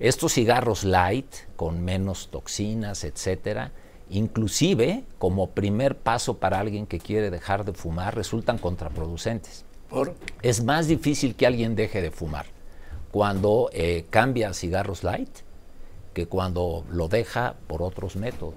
Estos 0.00 0.32
cigarros 0.32 0.84
light, 0.84 1.34
con 1.54 1.84
menos 1.84 2.28
toxinas, 2.30 3.04
etcétera, 3.04 3.72
inclusive 4.08 5.04
como 5.18 5.50
primer 5.50 5.98
paso 5.98 6.38
para 6.38 6.60
alguien 6.60 6.86
que 6.86 6.98
quiere 6.98 7.30
dejar 7.30 7.66
de 7.66 7.74
fumar, 7.74 8.16
resultan 8.16 8.56
contraproducentes. 8.56 9.66
Es 10.42 10.62
más 10.62 10.86
difícil 10.86 11.34
que 11.34 11.46
alguien 11.46 11.74
deje 11.74 12.02
de 12.02 12.10
fumar 12.10 12.46
cuando 13.10 13.70
eh, 13.72 14.06
cambia 14.10 14.50
a 14.50 14.54
cigarros 14.54 15.02
light 15.02 15.30
que 16.12 16.26
cuando 16.26 16.84
lo 16.90 17.08
deja 17.08 17.54
por 17.66 17.82
otros 17.82 18.16
métodos. 18.16 18.54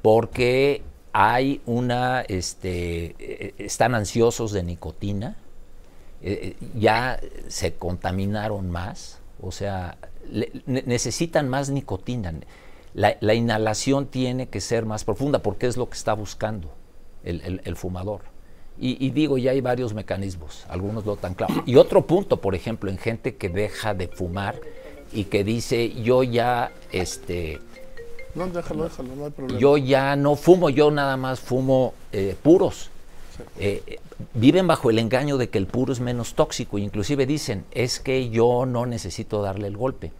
Porque 0.00 0.82
hay 1.12 1.60
una, 1.66 2.22
este, 2.22 3.14
eh, 3.18 3.54
están 3.58 3.94
ansiosos 3.94 4.52
de 4.52 4.62
nicotina, 4.62 5.36
eh, 6.22 6.56
ya 6.76 7.20
se 7.48 7.74
contaminaron 7.74 8.70
más, 8.70 9.20
o 9.40 9.50
sea, 9.50 9.98
necesitan 10.66 11.48
más 11.48 11.68
nicotina. 11.70 12.32
La, 12.94 13.34
inhalación 13.34 14.06
tiene 14.06 14.48
que 14.48 14.60
ser 14.60 14.86
más 14.86 15.04
profunda 15.04 15.40
porque 15.40 15.66
es 15.66 15.76
lo 15.76 15.88
que 15.88 15.96
está 15.96 16.12
buscando 16.14 16.70
el 17.24 17.76
fumador. 17.76 18.31
Y, 18.78 19.10
digo, 19.10 19.38
ya 19.38 19.52
hay 19.52 19.60
varios 19.60 19.94
mecanismos, 19.94 20.64
algunos 20.68 21.04
no 21.04 21.14
tan 21.16 21.34
claros. 21.34 21.58
Y 21.66 21.76
otro 21.76 22.04
punto, 22.04 22.38
por 22.38 22.54
ejemplo, 22.54 22.90
en 22.90 22.98
gente 22.98 23.36
que 23.36 23.48
deja 23.48 23.94
de 23.94 24.08
fumar 24.08 24.58
y 25.12 25.24
que 25.24 25.44
dice, 25.44 25.92
yo 26.02 26.22
ya, 26.24 26.72
este... 26.90 27.60
No, 28.34 28.48
déjalo, 28.48 28.84
déjalo, 28.84 29.14
no 29.14 29.24
hay 29.26 29.30
problema. 29.30 29.60
Yo 29.60 29.76
ya 29.76 30.16
no 30.16 30.34
fumo, 30.36 30.68
yo 30.70 30.90
nada 30.90 31.16
más 31.16 31.38
fumo 31.38 31.94
eh, 32.12 32.34
puros. 32.42 32.90
Eh, 33.58 34.00
viven 34.34 34.66
bajo 34.66 34.90
el 34.90 34.98
engaño 34.98 35.36
de 35.36 35.48
que 35.48 35.58
el 35.58 35.66
puro 35.66 35.92
es 35.92 36.00
menos 36.00 36.34
tóxico. 36.34 36.78
Inclusive 36.78 37.26
dicen, 37.26 37.64
es 37.70 38.00
que 38.00 38.30
yo 38.30 38.66
no 38.66 38.86
necesito 38.86 39.42
darle 39.42 39.68
el 39.68 39.76
golpe. 39.76 40.12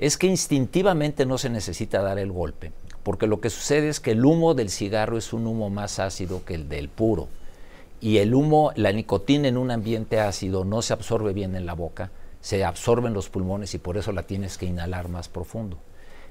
Es 0.00 0.16
que 0.16 0.26
instintivamente 0.26 1.26
no 1.26 1.38
se 1.38 1.50
necesita 1.50 2.02
dar 2.02 2.18
el 2.18 2.32
golpe, 2.32 2.72
porque 3.04 3.26
lo 3.26 3.40
que 3.40 3.50
sucede 3.50 3.90
es 3.90 4.00
que 4.00 4.12
el 4.12 4.24
humo 4.24 4.54
del 4.54 4.70
cigarro 4.70 5.18
es 5.18 5.32
un 5.32 5.46
humo 5.46 5.70
más 5.70 5.98
ácido 6.00 6.42
que 6.44 6.54
el 6.54 6.68
del 6.68 6.88
puro 6.88 7.28
y 8.00 8.18
el 8.18 8.34
humo, 8.34 8.72
la 8.76 8.92
nicotina 8.92 9.48
en 9.48 9.56
un 9.56 9.70
ambiente 9.70 10.20
ácido 10.20 10.64
no 10.64 10.82
se 10.82 10.92
absorbe 10.92 11.32
bien 11.32 11.54
en 11.54 11.66
la 11.66 11.74
boca, 11.74 12.10
se 12.40 12.64
absorbe 12.64 13.08
en 13.08 13.14
los 13.14 13.28
pulmones 13.28 13.74
y 13.74 13.78
por 13.78 13.98
eso 13.98 14.12
la 14.12 14.22
tienes 14.22 14.56
que 14.56 14.66
inhalar 14.66 15.08
más 15.08 15.28
profundo. 15.28 15.78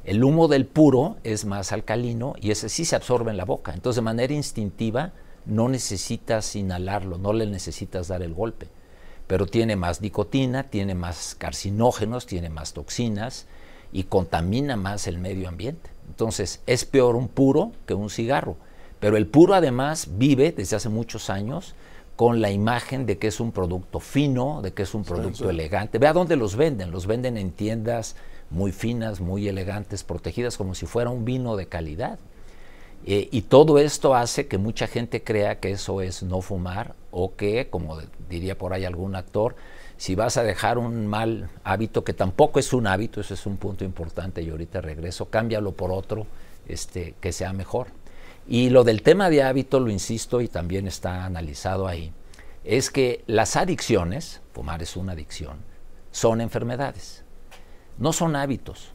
El 0.03 0.23
humo 0.23 0.47
del 0.47 0.65
puro 0.65 1.17
es 1.23 1.45
más 1.45 1.71
alcalino 1.71 2.33
y 2.39 2.51
ese 2.51 2.69
sí 2.69 2.85
se 2.85 2.95
absorbe 2.95 3.29
en 3.31 3.37
la 3.37 3.45
boca. 3.45 3.73
Entonces 3.73 3.97
de 3.97 4.01
manera 4.01 4.33
instintiva 4.33 5.13
no 5.45 5.69
necesitas 5.69 6.55
inhalarlo, 6.55 7.17
no 7.17 7.33
le 7.33 7.45
necesitas 7.45 8.07
dar 8.07 8.23
el 8.23 8.33
golpe. 8.33 8.67
Pero 9.27 9.45
tiene 9.45 9.75
más 9.75 10.01
nicotina, 10.01 10.63
tiene 10.63 10.95
más 10.95 11.35
carcinógenos, 11.35 12.25
tiene 12.25 12.49
más 12.49 12.73
toxinas 12.73 13.45
y 13.91 14.05
contamina 14.05 14.75
más 14.75 15.05
el 15.05 15.19
medio 15.19 15.47
ambiente. 15.47 15.91
Entonces 16.07 16.61
es 16.65 16.85
peor 16.85 17.15
un 17.15 17.27
puro 17.27 17.71
que 17.85 17.93
un 17.93 18.09
cigarro. 18.09 18.57
Pero 18.99 19.17
el 19.17 19.27
puro 19.27 19.53
además 19.53 20.07
vive 20.17 20.51
desde 20.51 20.75
hace 20.75 20.89
muchos 20.89 21.29
años 21.29 21.75
con 22.15 22.41
la 22.41 22.51
imagen 22.51 23.05
de 23.05 23.17
que 23.17 23.27
es 23.27 23.39
un 23.39 23.53
producto 23.53 23.99
fino, 24.01 24.61
de 24.61 24.73
que 24.73 24.83
es 24.83 24.93
un 24.93 25.05
producto 25.05 25.49
elegante. 25.49 25.99
Vea 25.99 26.11
dónde 26.11 26.35
los 26.35 26.57
venden. 26.57 26.91
Los 26.91 27.07
venden 27.07 27.37
en 27.37 27.51
tiendas 27.51 28.17
muy 28.49 28.71
finas, 28.71 29.21
muy 29.21 29.47
elegantes, 29.47 30.03
protegidas 30.03 30.57
como 30.57 30.75
si 30.75 30.85
fuera 30.85 31.09
un 31.11 31.23
vino 31.23 31.55
de 31.55 31.67
calidad. 31.67 32.19
Eh, 33.05 33.29
y 33.31 33.43
todo 33.43 33.79
esto 33.79 34.15
hace 34.15 34.47
que 34.47 34.57
mucha 34.57 34.85
gente 34.87 35.23
crea 35.23 35.59
que 35.59 35.71
eso 35.71 36.01
es 36.01 36.21
no 36.21 36.41
fumar 36.41 36.95
o 37.11 37.35
que, 37.35 37.69
como 37.69 37.97
diría 38.29 38.57
por 38.57 38.73
ahí 38.73 38.83
algún 38.83 39.15
actor, 39.15 39.55
si 39.95 40.15
vas 40.15 40.35
a 40.37 40.43
dejar 40.43 40.77
un 40.77 41.07
mal 41.07 41.49
hábito, 41.63 42.03
que 42.03 42.13
tampoco 42.13 42.59
es 42.59 42.73
un 42.73 42.87
hábito, 42.87 43.21
eso 43.21 43.33
es 43.33 43.45
un 43.45 43.57
punto 43.57 43.85
importante 43.85 44.41
y 44.41 44.49
ahorita 44.49 44.81
regreso, 44.81 45.29
cámbialo 45.29 45.71
por 45.71 45.91
otro 45.91 46.27
este, 46.67 47.15
que 47.21 47.31
sea 47.31 47.53
mejor. 47.53 47.87
Y 48.51 48.71
lo 48.71 48.83
del 48.83 49.03
tema 49.03 49.29
de 49.29 49.43
hábito, 49.43 49.79
lo 49.79 49.91
insisto 49.91 50.41
y 50.41 50.47
también 50.47 50.87
está 50.87 51.23
analizado 51.23 51.87
ahí, 51.87 52.11
es 52.63 52.89
que 52.89 53.23
las 53.27 53.55
adicciones, 53.55 54.41
fumar 54.53 54.81
es 54.81 54.97
una 54.97 55.11
adicción, 55.11 55.59
son 56.09 56.41
enfermedades, 56.41 57.23
no 57.99 58.11
son 58.11 58.35
hábitos. 58.35 58.91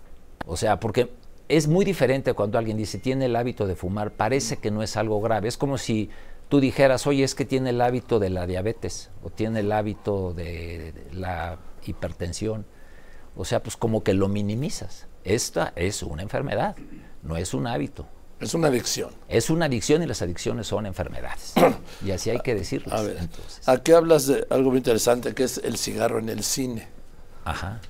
O 0.47 0.57
sea, 0.57 0.81
porque 0.81 1.13
es 1.49 1.69
muy 1.69 1.85
diferente 1.85 2.33
cuando 2.33 2.59
alguien 2.59 2.77
dice 2.77 2.99
tiene 2.99 3.27
el 3.27 3.37
hábito 3.37 3.69
de 3.69 3.77
fumar, 3.77 4.11
parece 4.11 4.57
que 4.57 4.73
no 4.73 4.83
es 4.83 4.97
algo 4.97 5.21
grave. 5.21 5.47
Es 5.47 5.57
como 5.57 5.79
si 5.79 6.11
tú 6.49 6.59
dijeras, 6.59 7.07
oye, 7.07 7.23
es 7.23 7.37
que 7.37 7.45
tiene 7.45 7.71
el 7.71 7.81
hábito 7.81 8.19
de 8.19 8.31
la 8.31 8.49
diabetes 8.49 9.13
o 9.23 9.31
tiene 9.31 9.61
el 9.61 9.71
hábito 9.71 10.35
de 10.35 10.95
la 11.13 11.59
hipertensión. 11.87 12.67
O 13.37 13.45
sea, 13.45 13.63
pues 13.63 13.77
como 13.77 14.03
que 14.03 14.15
lo 14.15 14.27
minimizas. 14.27 15.07
Esta 15.23 15.73
es 15.77 16.03
una 16.03 16.23
enfermedad, 16.23 16.75
no 17.23 17.37
es 17.37 17.55
un 17.55 17.69
hábito. 17.69 18.09
Es 18.45 18.55
una 18.55 18.69
adicción. 18.69 19.11
Es 19.29 19.51
una 19.51 19.67
adicción 19.67 20.03
y 20.03 20.07
las 20.07 20.23
adicciones 20.23 20.67
son 20.67 20.87
enfermedades. 20.87 21.55
y 22.05 22.11
así 22.11 22.31
hay 22.31 22.41
que 22.41 22.55
decirlo. 22.55 22.95
A 22.95 23.03
ver, 23.03 23.19
aquí 23.67 23.93
hablas 23.93 24.27
de 24.27 24.47
algo 24.51 24.71
muy 24.71 24.79
interesante 24.79 25.35
que 25.35 25.45
es 25.45 25.59
el 25.59 25.79
cigarro 25.79 26.19
en 26.19 26.29
el 26.29 26.45
cine. 26.45 26.89
Ajá. 27.45 27.81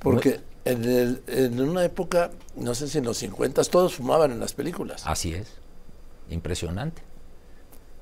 Porque 0.00 0.40
en, 0.64 1.22
en 1.26 1.60
una 1.60 1.84
época, 1.84 2.30
no 2.56 2.74
sé 2.74 2.88
si 2.88 2.98
en 2.98 3.04
los 3.04 3.18
50 3.18 3.62
todos 3.64 3.94
fumaban 3.94 4.32
en 4.32 4.40
las 4.40 4.52
películas. 4.52 5.02
Así 5.06 5.34
es. 5.34 5.48
Impresionante. 6.28 7.02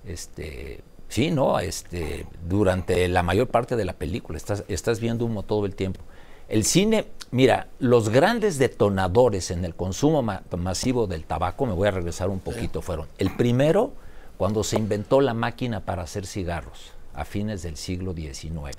Este, 0.04 0.80
sí, 1.08 1.30
no, 1.30 1.58
este, 1.58 2.26
durante 2.48 3.06
la 3.08 3.22
mayor 3.22 3.48
parte 3.48 3.76
de 3.76 3.84
la 3.84 3.94
película 3.94 4.38
estás, 4.38 4.64
estás 4.68 5.00
viendo 5.00 5.24
humo 5.24 5.42
todo 5.42 5.66
el 5.66 5.74
tiempo. 5.74 6.00
El 6.48 6.64
cine, 6.64 7.06
mira, 7.30 7.68
los 7.78 8.08
grandes 8.08 8.58
detonadores 8.58 9.50
en 9.50 9.66
el 9.66 9.74
consumo 9.74 10.22
masivo 10.22 11.06
del 11.06 11.24
tabaco, 11.24 11.66
me 11.66 11.74
voy 11.74 11.88
a 11.88 11.90
regresar 11.90 12.30
un 12.30 12.40
poquito, 12.40 12.80
fueron 12.80 13.06
el 13.18 13.30
primero 13.36 13.92
cuando 14.38 14.64
se 14.64 14.76
inventó 14.76 15.20
la 15.20 15.34
máquina 15.34 15.80
para 15.80 16.02
hacer 16.02 16.24
cigarros 16.26 16.92
a 17.12 17.26
fines 17.26 17.62
del 17.62 17.76
siglo 17.76 18.14
XIX. 18.14 18.78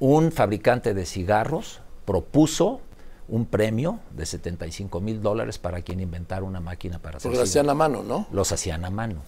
Un 0.00 0.32
fabricante 0.32 0.94
de 0.94 1.04
cigarros 1.04 1.80
propuso 2.06 2.80
un 3.28 3.44
premio 3.44 4.00
de 4.10 4.24
75 4.24 5.00
mil 5.00 5.20
dólares 5.20 5.58
para 5.58 5.82
quien 5.82 6.00
inventara 6.00 6.42
una 6.42 6.60
máquina 6.60 6.98
para 6.98 7.18
hacer 7.18 7.30
Porque 7.30 7.38
los 7.38 7.50
hacían 7.50 7.68
a 7.68 7.74
mano, 7.74 8.02
¿no? 8.02 8.26
Los 8.32 8.50
hacían 8.50 8.84
a 8.84 8.90
mano 8.90 9.22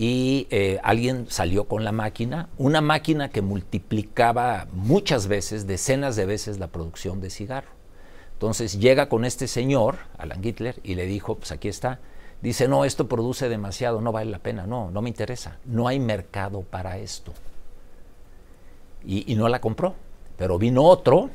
y 0.00 0.46
eh, 0.50 0.78
alguien 0.84 1.26
salió 1.28 1.64
con 1.64 1.82
la 1.82 1.90
máquina, 1.90 2.50
una 2.56 2.80
máquina 2.80 3.30
que 3.30 3.42
multiplicaba 3.42 4.68
muchas 4.70 5.26
veces, 5.26 5.66
decenas 5.66 6.14
de 6.14 6.24
veces 6.24 6.60
la 6.60 6.68
producción 6.68 7.20
de 7.20 7.30
cigarro. 7.30 7.70
Entonces 8.34 8.78
llega 8.78 9.08
con 9.08 9.24
este 9.24 9.48
señor, 9.48 9.96
Alan 10.16 10.38
Hitler, 10.44 10.78
y 10.84 10.94
le 10.94 11.06
dijo, 11.06 11.34
pues 11.34 11.50
aquí 11.50 11.66
está. 11.66 11.98
Dice, 12.42 12.68
no, 12.68 12.84
esto 12.84 13.08
produce 13.08 13.48
demasiado, 13.48 14.00
no 14.00 14.12
vale 14.12 14.30
la 14.30 14.38
pena, 14.38 14.68
no, 14.68 14.92
no 14.92 15.02
me 15.02 15.08
interesa, 15.08 15.58
no 15.64 15.88
hay 15.88 15.98
mercado 15.98 16.60
para 16.60 16.98
esto. 16.98 17.32
Y, 19.04 19.34
no 19.34 19.48
la 19.48 19.60
compró. 19.60 19.96
Pero 20.36 20.60
vino 20.60 20.84
otro, 20.84 21.28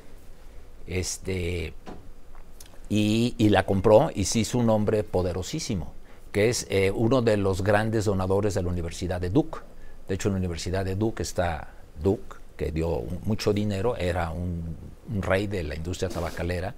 este, 0.88 1.74
y, 2.88 3.36
y 3.38 3.50
la 3.50 3.66
compró 3.66 4.10
y 4.16 4.24
se 4.24 4.40
hizo 4.40 4.58
un 4.58 4.70
hombre 4.70 5.04
poderosísimo 5.04 5.92
que 6.34 6.50
es 6.50 6.66
eh, 6.70 6.92
uno 6.92 7.22
de 7.22 7.38
los 7.38 7.64
grandes 7.64 8.06
donadores 8.06 8.56
de 8.56 8.64
la 8.64 8.70
Universidad 8.70 9.22
de 9.22 9.30
Duke. 9.30 9.60
De 10.08 10.16
hecho, 10.16 10.28
en 10.28 10.34
la 10.34 10.40
Universidad 10.40 10.84
de 10.84 10.96
Duke 10.96 11.22
está 11.22 11.70
Duke, 12.02 12.38
que 12.58 12.72
dio 12.72 13.04
mucho 13.24 13.54
dinero, 13.54 13.96
era 13.96 14.32
un, 14.32 14.76
rey 15.22 15.48
de 15.48 15.64
la 15.64 15.76
industria 15.76 16.10
tabacalera. 16.10 16.74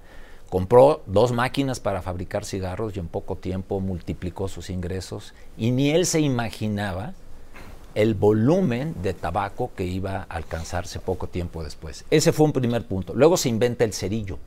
Compró 0.50 1.04
dos 1.06 1.32
máquinas 1.32 1.80
para 1.80 2.02
fabricar 2.02 2.44
cigarros 2.44 2.96
y 2.96 3.00
en 3.00 3.08
poco 3.08 3.38
tiempo 3.38 3.80
multiplicó 3.80 4.48
sus 4.48 4.70
ingresos 4.70 5.34
y 5.58 5.72
ni 5.72 5.90
él 5.90 6.06
se 6.06 6.20
imaginaba 6.20 7.14
el 7.94 8.14
volumen 8.14 8.96
de 9.02 9.14
tabaco 9.14 9.72
que 9.76 9.86
iba 9.86 10.18
a 10.18 10.24
alcanzarse 10.24 11.00
poco 11.00 11.28
tiempo 11.28 11.64
después. 11.64 12.04
Ese 12.12 12.34
fue 12.34 12.46
un 12.46 12.52
primer 12.52 12.86
punto. 12.86 13.14
Luego 13.14 13.38
se 13.38 13.50
inventa 13.50 13.86
el 13.86 13.94
cerillo. 13.94 14.38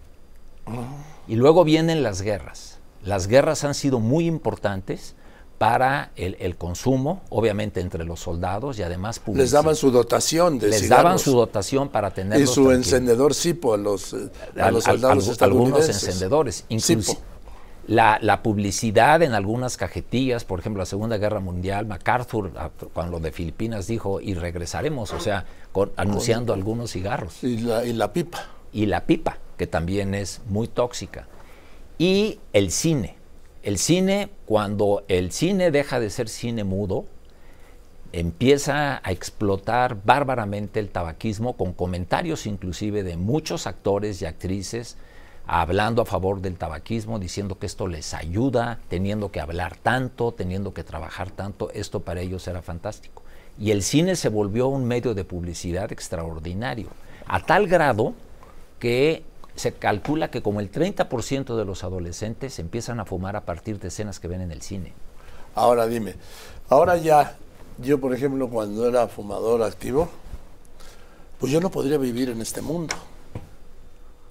Y 1.27 1.37
luego 1.37 1.65
vienen 1.65 2.03
las 2.03 2.21
guerras. 2.21 2.78
Las 3.09 3.27
guerras 3.27 3.65
han 3.65 3.75
sido 3.75 4.01
muy 4.01 4.27
importantes 4.27 5.15
para 5.57 6.13
el, 6.15 6.57
consumo, 6.57 7.23
obviamente 7.31 7.81
entre 7.81 8.05
los 8.05 8.21
soldados 8.21 8.79
y 8.79 8.83
además 8.83 9.21
Les 9.35 9.51
daban 9.51 9.75
su 9.75 9.91
dotación 9.91 10.59
de 10.59 10.69
Les 10.69 10.89
daban 10.89 11.19
su 11.19 11.33
dotación 11.33 11.89
para 11.89 12.13
tener 12.13 12.41
Y 12.41 12.47
su 12.47 12.71
encendedor 12.71 13.35
Sipo 13.35 13.75
a 13.75 13.77
los, 13.77 14.13
eh, 14.13 14.31
a 14.61 14.71
los 14.71 14.85
soldados 14.85 15.43
Algunos 15.43 15.89
encendedores. 15.89 16.65
Incluso 16.69 17.19
la, 17.89 18.19
la, 18.21 18.43
publicidad 18.43 19.23
en 19.23 19.33
algunas 19.33 19.79
cajetillas, 19.79 20.45
por 20.45 20.61
ejemplo, 20.61 20.81
la 20.83 20.87
Segunda 20.87 21.17
Guerra 21.17 21.41
Mundial, 21.41 21.87
MacArthur, 21.87 22.53
cuando 22.93 23.13
lo 23.13 23.21
de 23.21 23.33
Filipinas 23.33 23.87
dijo, 23.87 24.21
y 24.21 24.35
regresaremos, 24.35 25.15
o 25.15 25.21
sea, 25.21 25.47
anunciando 25.97 26.53
algunos 26.53 26.93
cigarros. 26.93 27.43
Y 27.43 27.57
la, 27.57 27.87
y 27.87 27.95
la 27.95 28.13
pipa. 28.13 28.45
Y 28.75 28.85
la 28.87 29.07
pipa, 29.07 29.39
que 29.57 29.67
también 29.67 30.15
es 30.15 30.43
muy 30.51 30.69
tóxica. 30.69 31.27
Y 31.99 32.39
el 32.53 32.71
cine 32.71 33.19
el 33.69 33.77
cine, 33.77 34.31
cuando 34.47 35.05
el 35.09 35.31
cine 35.31 35.71
deja 35.71 36.01
de 36.01 36.09
ser 36.09 36.31
cine 36.31 36.65
mudo, 36.65 37.05
empieza 38.13 39.03
a 39.05 39.13
explotar 39.13 39.99
bárbaramente 40.05 40.81
el 40.81 40.89
tabaquismo 40.89 41.55
con 41.57 41.75
comentarios 41.75 42.47
inclusive 42.47 43.03
de 43.03 43.19
muchos 43.19 43.67
actores 43.67 44.23
y 44.23 44.25
actrices 44.25 44.97
hablando 45.47 46.01
a 46.01 46.07
favor 46.07 46.41
del 46.41 46.57
tabaquismo, 46.57 47.19
diciendo 47.19 47.59
que 47.59 47.67
esto 47.67 47.87
les 47.89 48.15
ayuda, 48.15 48.81
teniendo 48.89 49.31
que 49.31 49.41
hablar 49.41 49.77
tanto, 49.77 50.33
teniendo 50.33 50.73
que 50.73 50.85
trabajar 50.85 51.31
tanto, 51.31 51.71
esto 51.73 52.01
para 52.01 52.23
ellos 52.23 52.47
era 52.49 52.63
fantástico. 52.63 53.23
Y 53.59 53.71
el 53.71 53.83
cine 53.83 54.17
se 54.17 54.29
volvió 54.29 54.69
un 54.69 54.87
medio 54.87 55.15
de 55.15 55.25
publicidad 55.25 55.91
extraordinario, 55.93 56.89
a 57.27 57.41
tal 57.41 57.67
grado 57.67 58.15
que 58.79 59.25
se 59.59 59.73
calcula 59.73 60.31
que 60.31 60.43
como 60.43 60.61
el 60.61 60.71
30% 60.71 61.57
de 61.57 61.65
los 61.65 61.85
adolescentes 61.85 62.59
empiezan 62.59 63.01
a 63.01 63.05
fumar 63.05 63.37
a 63.37 63.45
partir 63.45 63.79
de 63.79 63.89
escenas 63.89 64.21
que 64.21 64.29
ven 64.29 64.41
en 64.41 64.53
el 64.53 64.63
cine. 64.63 64.93
Ahora 65.55 65.87
dime, 65.87 66.15
ahora 66.69 66.97
ya, 66.97 67.37
yo 67.79 68.01
por 68.01 68.15
ejemplo 68.15 68.49
cuando 68.49 68.87
era 68.89 69.09
fumador 69.09 69.63
activo, 69.63 70.09
pues 71.41 71.53
yo 71.53 71.61
no 71.61 71.71
podría 71.71 71.99
vivir 71.99 72.31
en 72.31 72.41
este 72.41 72.63
mundo, 72.63 72.95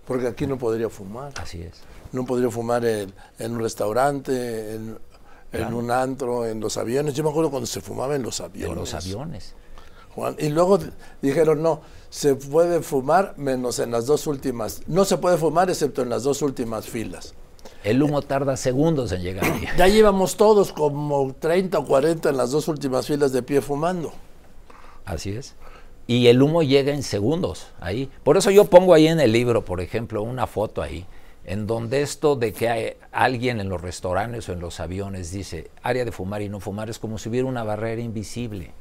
porque 0.05 0.27
aquí 0.27 0.47
no 0.47 0.57
podría 0.57 0.89
fumar. 0.89 1.33
Así 1.35 1.61
es. 1.61 1.81
No 2.13 2.25
podría 2.25 2.49
fumar 2.49 2.85
en, 2.85 3.13
un 3.39 3.59
restaurante, 3.59 4.75
en, 4.75 5.73
un 5.73 5.91
antro, 5.91 6.45
en 6.45 6.61
los 6.61 6.77
aviones. 6.77 7.13
Yo 7.13 7.23
me 7.23 7.29
acuerdo 7.29 7.49
cuando 7.49 7.67
se 7.67 7.81
fumaba 7.81 8.15
en 8.15 8.23
los 8.23 8.39
aviones. 8.39 8.71
En 8.71 8.79
los 8.79 8.93
aviones. 8.93 9.55
Y 10.39 10.49
luego 10.49 10.79
dijeron, 11.21 11.61
no, 11.61 11.81
se 12.09 12.35
puede 12.35 12.81
fumar 12.81 13.35
menos 13.37 13.79
en 13.79 13.91
las 13.91 14.05
dos 14.05 14.27
últimas. 14.27 14.81
No 14.87 15.05
se 15.05 15.17
puede 15.17 15.37
fumar 15.37 15.69
excepto 15.69 16.01
en 16.01 16.09
las 16.09 16.23
dos 16.23 16.41
últimas 16.41 16.87
filas. 16.87 17.33
El 17.83 18.01
humo 18.01 18.21
tarda 18.21 18.57
segundos 18.57 19.11
en 19.11 19.21
llegar. 19.21 19.45
Ya 19.77 19.87
llevamos 19.87 20.35
todos 20.35 20.73
como 20.73 21.33
30 21.33 21.79
o 21.79 21.85
40 21.85 22.29
en 22.29 22.37
las 22.37 22.51
dos 22.51 22.67
últimas 22.67 23.05
filas 23.05 23.31
de 23.31 23.43
pie 23.43 23.61
fumando. 23.61 24.11
Así 25.05 25.31
es. 25.31 25.55
Y 26.07 26.27
el 26.27 26.41
humo 26.41 26.63
llega 26.63 26.93
en 26.93 27.03
segundos 27.03 27.67
ahí. 27.79 28.09
Por 28.23 28.37
eso 28.37 28.49
yo 28.49 28.65
pongo 28.65 28.93
ahí 28.93 29.07
en 29.07 29.19
el 29.19 29.31
libro, 29.31 29.63
por 29.63 29.81
ejemplo, 29.81 30.23
una 30.23 30.47
foto 30.47 30.81
ahí, 30.81 31.05
en 31.45 31.67
donde 31.67 32.01
esto 32.01 32.35
de 32.35 32.53
que 32.53 32.69
hay 32.69 32.93
alguien 33.11 33.59
en 33.59 33.69
los 33.69 33.81
restaurantes 33.81 34.47
o 34.47 34.53
en 34.53 34.61
los 34.61 34.79
aviones 34.79 35.31
dice 35.31 35.69
área 35.83 36.05
de 36.05 36.11
fumar 36.11 36.41
y 36.41 36.49
no 36.49 36.59
fumar 36.59 36.89
es 36.89 36.97
como 36.97 37.17
si 37.17 37.29
hubiera 37.29 37.47
una 37.47 37.63
barrera 37.63 38.01
invisible. 38.01 38.71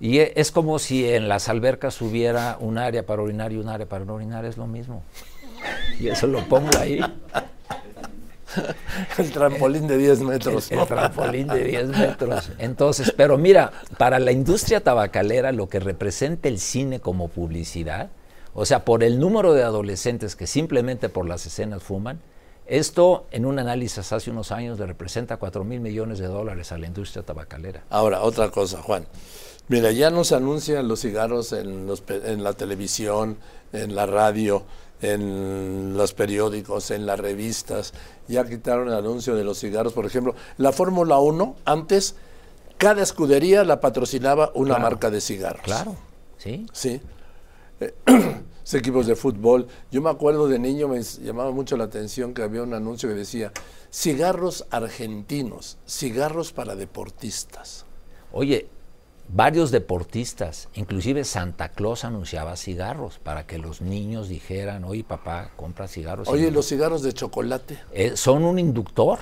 Y 0.00 0.18
e, 0.18 0.32
es 0.36 0.50
como 0.50 0.78
si 0.78 1.08
en 1.08 1.28
las 1.28 1.48
albercas 1.48 2.00
hubiera 2.02 2.56
un 2.60 2.78
área 2.78 3.06
para 3.06 3.22
orinar 3.22 3.52
y 3.52 3.56
un 3.56 3.68
área 3.68 3.86
para 3.86 4.04
no 4.04 4.14
orinar, 4.14 4.44
es 4.44 4.56
lo 4.56 4.66
mismo. 4.66 5.02
Y 5.98 6.08
eso 6.08 6.26
lo 6.26 6.44
pongo 6.46 6.76
ahí. 6.78 7.00
El 9.18 9.32
trampolín 9.32 9.86
de 9.86 9.98
10 9.98 10.20
metros. 10.20 10.70
El, 10.70 10.86
trampolín 10.86 11.48
de 11.48 11.64
10 11.64 11.88
metros. 11.88 12.50
Entonces, 12.58 13.12
pero 13.14 13.36
mira, 13.36 13.72
para 13.98 14.18
la 14.18 14.32
industria 14.32 14.82
tabacalera, 14.82 15.52
lo 15.52 15.68
que 15.68 15.80
representa 15.80 16.48
el 16.48 16.58
cine 16.58 17.00
como 17.00 17.28
publicidad, 17.28 18.10
o 18.54 18.64
sea, 18.64 18.84
por 18.84 19.02
el 19.02 19.20
número 19.20 19.52
de 19.52 19.62
adolescentes 19.62 20.36
que 20.36 20.46
simplemente 20.46 21.08
por 21.08 21.28
las 21.28 21.44
escenas 21.44 21.82
fuman, 21.82 22.20
esto 22.66 23.26
en 23.30 23.46
un 23.46 23.58
análisis 23.58 24.12
hace 24.12 24.30
unos 24.30 24.50
años 24.50 24.78
le 24.78 24.86
representa 24.86 25.36
4 25.36 25.62
mil 25.62 25.80
millones 25.80 26.18
de 26.18 26.26
dólares 26.26 26.72
a 26.72 26.78
la 26.78 26.86
industria 26.86 27.22
tabacalera. 27.22 27.84
Ahora, 27.90 28.22
otra 28.22 28.50
cosa, 28.50 28.82
Juan. 28.82 29.06
Mira, 29.68 29.90
ya 29.90 30.10
no 30.10 30.24
se 30.24 30.36
anuncian 30.36 30.86
los 30.86 31.00
cigarros 31.00 31.52
en, 31.52 31.86
los, 31.86 32.02
en 32.08 32.44
la 32.44 32.52
televisión, 32.52 33.36
en 33.72 33.94
la 33.96 34.06
radio, 34.06 34.62
en 35.02 35.96
los 35.96 36.12
periódicos, 36.12 36.90
en 36.90 37.06
las 37.06 37.18
revistas. 37.18 37.92
Ya 38.28 38.44
quitaron 38.44 38.88
el 38.88 38.94
anuncio 38.94 39.34
de 39.34 39.44
los 39.44 39.58
cigarros. 39.58 39.92
Por 39.92 40.06
ejemplo, 40.06 40.34
la 40.58 40.72
Fórmula 40.72 41.18
1, 41.18 41.56
antes, 41.64 42.14
cada 42.78 43.02
escudería 43.02 43.64
la 43.64 43.80
patrocinaba 43.80 44.52
una 44.54 44.78
marca 44.78 45.10
de 45.10 45.20
cigarros. 45.20 45.64
Claro, 45.64 45.96
sí. 46.38 46.66
Sí. 46.72 47.00
Eh, 47.80 47.94
equipos 48.74 49.06
de 49.06 49.14
fútbol. 49.14 49.68
Yo 49.90 50.02
me 50.02 50.10
acuerdo 50.10 50.48
de 50.48 50.58
niño, 50.58 50.88
me 50.88 51.02
llamaba 51.02 51.50
mucho 51.52 51.76
la 51.76 51.84
atención 51.84 52.34
que 52.34 52.42
había 52.42 52.62
un 52.62 52.74
anuncio 52.74 53.08
que 53.08 53.14
decía, 53.14 53.52
cigarros 53.92 54.66
argentinos, 54.70 55.78
cigarros 55.86 56.52
para 56.52 56.74
deportistas. 56.74 57.84
Oye, 58.32 58.68
varios 59.28 59.70
deportistas, 59.70 60.68
inclusive 60.74 61.24
Santa 61.24 61.70
Claus 61.70 62.04
anunciaba 62.04 62.56
cigarros 62.56 63.18
para 63.18 63.46
que 63.46 63.58
los 63.58 63.80
niños 63.80 64.28
dijeran, 64.28 64.84
oye 64.84 65.04
papá, 65.04 65.50
compra 65.56 65.88
cigarros. 65.88 66.28
Oye, 66.28 66.50
los 66.50 66.66
cigarros 66.66 67.02
de 67.02 67.12
chocolate. 67.12 67.78
Eh, 67.92 68.16
son 68.16 68.44
un 68.44 68.58
inductor, 68.58 69.18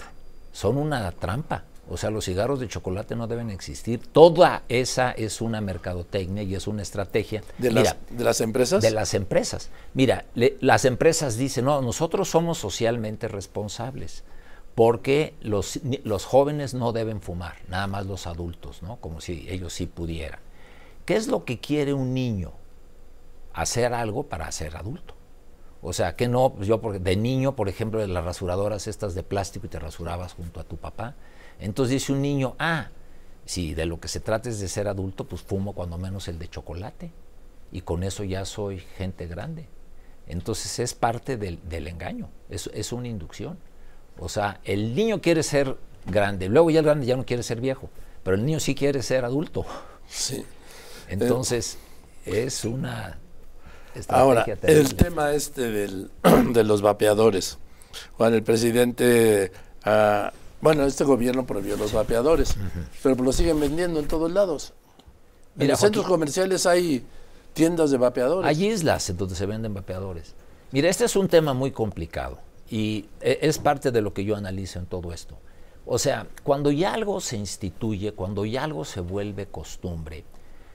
son 0.53 0.79
una 0.79 1.11
trampa. 1.13 1.65
O 1.89 1.99
sea, 1.99 2.11
los 2.11 2.25
cigarros 2.25 2.61
de 2.61 2.69
chocolate 2.69 3.15
no 3.15 3.27
deben 3.27 3.51
existir. 3.51 4.01
Toda 4.01 4.63
esa 4.71 5.11
es 5.11 5.43
una 5.43 5.61
mercadotecnia 5.61 6.43
y 6.43 6.55
es 6.55 6.67
una 6.67 6.81
estrategia. 6.81 7.43
¿De, 7.59 7.71
las, 7.71 7.97
¿de 8.09 8.25
las 8.25 8.41
empresas? 8.41 8.83
De 8.83 8.91
las 8.91 9.13
empresas. 9.13 9.69
Mira, 9.93 10.25
las 10.61 10.87
empresas 10.87 11.37
dicen, 11.37 11.67
no, 11.67 11.83
nosotros 11.83 12.31
somos 12.31 12.57
socialmente 12.57 13.29
responsables 13.29 14.25
porque 14.75 15.35
los, 15.41 15.81
los, 16.03 16.25
jóvenes 16.25 16.75
no 16.75 16.93
deben 16.93 17.21
fumar, 17.21 17.57
nada 17.69 17.87
más 17.87 18.07
los 18.07 18.27
adultos, 18.27 18.83
¿no? 18.83 18.97
Como 18.97 19.21
si 19.21 19.47
ellos 19.49 19.73
sí 19.73 19.87
pudieran. 19.87 20.41
¿Qué 21.05 21.17
es 21.17 21.29
lo 21.29 21.45
que 21.45 21.61
quiere 21.61 21.93
un 21.95 22.13
niño? 22.13 22.53
Hacer 23.53 23.95
algo 23.95 24.25
para 24.25 24.51
ser 24.51 24.77
adulto. 24.77 25.15
O 25.81 25.93
sea, 25.93 26.17
que 26.17 26.29
no, 26.29 26.55
pues 26.55 26.67
yo 26.67 26.81
porque 26.81 26.99
de 26.99 27.15
niño, 27.15 27.55
por 27.55 27.69
ejemplo, 27.69 28.05
las 28.05 28.25
rasuradoras 28.25 28.89
estas 28.89 29.15
de 29.15 29.23
plástico 29.23 29.67
y 29.67 29.69
te 29.69 29.79
rasurabas 29.79 30.33
junto 30.33 30.59
a 30.59 30.65
tu 30.65 30.77
papá. 30.77 31.15
Entonces 31.61 31.93
dice 31.93 32.13
un 32.13 32.23
niño, 32.23 32.57
ah, 32.59 32.89
si 33.45 33.75
de 33.75 33.87
lo 33.87 34.01
que 34.01 34.09
se 34.09 34.19
trata 34.19 34.49
es 34.49 34.59
de 34.59 34.69
ser 34.69 34.89
adulto, 34.89 35.25
pues 35.25 35.43
fumo 35.43 35.75
cuando 35.75 35.99
menos 35.99 36.27
el 36.27 36.39
de 36.39 36.49
chocolate. 36.49 37.13
Y 37.71 37.83
con 37.83 38.03
eso 38.03 38.25
ya 38.25 38.45
soy 38.45 38.81
gente 38.81 39.27
grande. 39.27 39.69
Entonces 40.27 40.79
es 40.79 40.95
parte 40.95 41.37
del, 41.37 41.61
del 41.69 41.87
engaño, 41.87 42.31
es, 42.49 42.71
es 42.73 42.93
una 42.93 43.09
inducción. 43.09 43.59
O 44.19 44.29
sea, 44.29 44.61
el 44.65 44.95
niño 44.95 45.21
quiere 45.21 45.43
ser 45.43 45.77
grande, 46.07 46.49
luego 46.49 46.71
ya 46.71 46.81
el 46.81 46.85
grande 46.85 47.07
ya 47.07 47.17
no 47.17 47.25
quiere 47.25 47.43
ser 47.43 47.61
viejo, 47.61 47.91
pero 48.23 48.37
el 48.37 48.45
niño 48.45 48.61
sí 48.61 48.75
quiere 48.75 49.03
ser 49.03 49.25
adulto. 49.25 49.65
Sí. 50.09 50.45
Entonces, 51.09 51.79
es 52.25 52.65
una 52.65 53.19
Ahora, 54.09 54.45
el 54.63 54.95
tema 54.95 55.33
este 55.33 55.71
del, 55.71 56.11
de 56.53 56.65
los 56.65 56.83
vapeadores. 56.83 57.59
Juan, 58.17 58.35
el 58.35 58.43
presidente, 58.43 59.53
ah, 59.85 60.33
bueno, 60.61 60.85
este 60.85 61.05
gobierno 61.05 61.47
prohibió 61.47 61.77
los 61.77 61.93
vapeadores, 61.93 62.57
pero 63.03 63.15
lo 63.23 63.33
siguen 63.33 63.61
vendiendo 63.61 64.01
en 64.01 64.09
todos 64.09 64.31
lados. 64.33 64.73
en 65.59 65.69
los 65.69 65.79
centros 65.79 66.07
comerciales 66.07 66.67
hay 66.67 67.05
tiendas 67.53 67.93
de 67.93 67.99
vapeadores. 67.99 68.49
Hay 68.49 68.67
islas 68.67 69.09
en 69.11 69.17
donde 69.17 69.37
se 69.37 69.47
venden 69.47 69.75
vapeadores. 69.75 70.35
Mira, 70.73 70.89
este 70.89 71.05
es 71.05 71.15
un 71.15 71.29
tema 71.29 71.55
muy 71.55 71.71
complicado. 71.71 72.39
Y 72.71 73.09
e, 73.21 73.39
es 73.43 73.59
parte 73.59 73.91
de 73.91 74.01
lo 74.01 74.15
que 74.15 74.25
yo 74.25 74.37
analizo 74.37 74.79
en 74.79 74.87
todo 74.87 75.13
esto. 75.13 75.39
O 75.87 75.99
sea, 75.99 76.27
cuando 76.43 76.71
ya 76.71 76.95
algo 76.95 77.21
se 77.21 77.37
instituye, 77.37 78.13
cuando 78.13 78.45
ya 78.47 78.65
algo 78.65 78.85
se 78.85 79.01
vuelve 79.01 79.47
costumbre, 79.47 80.25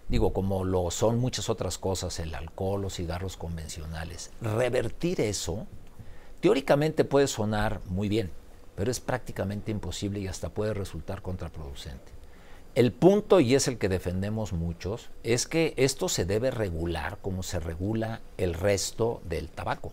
digo, 0.08 0.34
como 0.34 0.63
lo 0.63 0.91
son 0.91 1.19
muchas 1.19 1.49
otras 1.49 1.78
cosas, 1.78 2.19
el 2.19 2.36
alcohol, 2.36 2.82
los 2.82 2.95
cigarros 2.95 3.36
convencionales, 3.36 4.32
revertir 4.41 5.21
eso, 5.21 5.65
teóricamente 6.41 7.06
puede 7.06 7.28
sonar 7.28 7.82
muy 7.88 8.08
bien, 8.08 8.32
pero 8.75 8.91
es 8.91 8.99
prácticamente 8.99 9.71
imposible 9.71 10.19
y 10.19 10.28
hasta 10.28 10.49
puede 10.49 10.73
resultar 10.73 11.21
contraproducente. 11.21 12.19
El 12.75 12.91
punto, 12.91 13.39
y 13.39 13.56
es 13.56 13.67
el 13.67 13.80
que 13.80 13.89
defendemos 13.89 14.54
muchos, 14.54 15.10
es 15.23 15.47
que 15.47 15.73
esto 15.75 16.08
se 16.08 16.25
debe 16.25 16.52
regular 16.52 17.17
como 17.19 17.41
se 17.41 17.60
regula 17.60 18.21
el 18.38 18.54
resto 18.54 19.21
del 19.25 19.49
tabaco. 19.49 19.91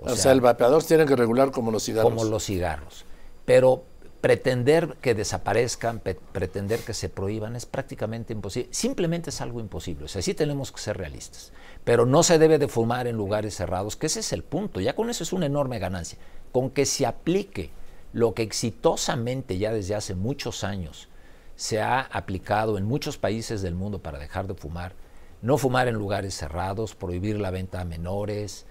O, 0.00 0.14
sea, 0.16 0.32
el 0.32 0.40
vapeador 0.40 0.82
tiene 0.84 1.06
que 1.06 1.16
regular 1.16 1.50
como 1.50 1.70
los 1.70 1.84
cigarros. 1.84 2.12
Como 2.12 2.24
los 2.24 2.44
cigarros. 2.44 3.04
Pero 3.44 3.84
pretender 4.20 4.96
que 5.00 5.14
desaparezcan, 5.14 6.00
pretender 6.32 6.80
que 6.80 6.94
se 6.94 7.08
prohíban 7.08 7.56
es 7.56 7.66
prácticamente 7.66 8.32
imposible. 8.32 8.68
Simplemente 8.72 9.30
es 9.30 9.40
algo 9.40 9.60
imposible. 9.60 10.04
O 10.04 10.08
sea, 10.08 10.22
sí 10.22 10.34
tenemos 10.34 10.72
que 10.72 10.80
ser 10.80 10.98
realistas. 10.98 11.52
Pero 11.84 12.06
no 12.06 12.22
se 12.22 12.38
debe 12.38 12.58
de 12.58 12.68
fumar 12.68 13.06
en 13.06 13.16
lugares 13.16 13.54
cerrados, 13.54 13.96
que 13.96 14.06
ese 14.06 14.20
es 14.20 14.32
el 14.32 14.42
punto. 14.42 14.80
Ya 14.80 14.94
con 14.94 15.10
eso 15.10 15.22
es 15.22 15.32
una 15.32 15.46
enorme 15.46 15.78
ganancia. 15.78 16.18
Con 16.52 16.70
que 16.70 16.86
se 16.86 17.06
aplique 17.06 17.70
lo 18.12 18.34
que 18.34 18.42
exitosamente 18.42 19.58
ya 19.58 19.72
desde 19.72 19.94
hace 19.94 20.14
muchos 20.14 20.64
años 20.64 21.08
se 21.56 21.80
ha 21.80 22.00
aplicado 22.00 22.78
en 22.78 22.84
muchos 22.84 23.18
países 23.18 23.62
del 23.62 23.74
mundo 23.74 23.98
para 23.98 24.18
dejar 24.18 24.46
de 24.46 24.54
fumar, 24.54 24.94
no 25.42 25.58
fumar 25.58 25.88
en 25.88 25.96
lugares 25.96 26.34
cerrados, 26.34 26.94
prohibir 26.94 27.38
la 27.38 27.50
venta 27.50 27.80
a 27.80 27.84
menores, 27.84 28.64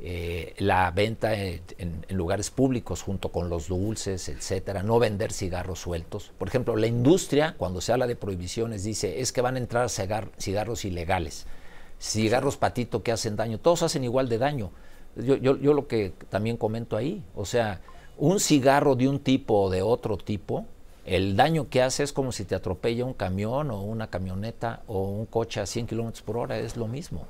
eh, 0.00 0.54
la 0.58 0.92
venta 0.92 1.34
en, 1.34 1.60
lugares 2.10 2.50
públicos 2.50 3.02
junto 3.02 3.30
con 3.30 3.48
los 3.48 3.66
dulces, 3.66 4.28
etcétera, 4.28 4.84
no 4.84 4.98
vender 5.00 5.32
cigarros 5.32 5.80
sueltos. 5.80 6.32
Por 6.38 6.46
ejemplo, 6.46 6.76
la 6.76 6.86
industria, 6.86 7.56
cuando 7.58 7.80
se 7.80 7.92
habla 7.92 8.06
de 8.06 8.14
prohibiciones, 8.14 8.84
dice 8.84 9.20
es 9.20 9.32
que 9.32 9.40
van 9.40 9.56
a 9.56 9.58
entrar 9.58 9.88
cigarros 9.90 10.84
ilegales, 10.84 11.46
cigarros 12.00 12.56
patito 12.56 13.02
que 13.02 13.10
hacen 13.10 13.34
daño, 13.34 13.58
todos 13.58 13.82
hacen 13.82 14.04
igual 14.04 14.28
de 14.28 14.38
daño. 14.38 14.70
Yo, 15.16 15.34
yo, 15.36 15.56
yo 15.56 15.74
lo 15.74 15.88
que 15.88 16.12
también 16.28 16.56
comento 16.56 16.96
ahí, 16.96 17.24
o 17.34 17.44
sea, 17.44 17.80
un 18.16 18.38
cigarro 18.38 18.94
de 18.94 19.08
un 19.08 19.18
tipo 19.18 19.62
o 19.62 19.70
de 19.70 19.82
otro 19.82 20.16
tipo, 20.16 20.66
el 21.06 21.36
daño 21.36 21.68
que 21.70 21.82
hace 21.82 22.02
es 22.04 22.12
como 22.12 22.30
si 22.32 22.44
te 22.44 22.54
atropella 22.54 23.04
un 23.04 23.14
camión 23.14 23.70
o 23.70 23.82
una 23.82 24.10
camioneta 24.10 24.82
o 24.86 25.08
un 25.08 25.26
coche 25.26 25.60
a 25.60 25.66
100 25.66 25.86
kilómetros 25.86 26.22
por 26.22 26.36
hora, 26.36 26.58
es 26.58 26.76
lo 26.76 26.86
mismo. 26.86 27.26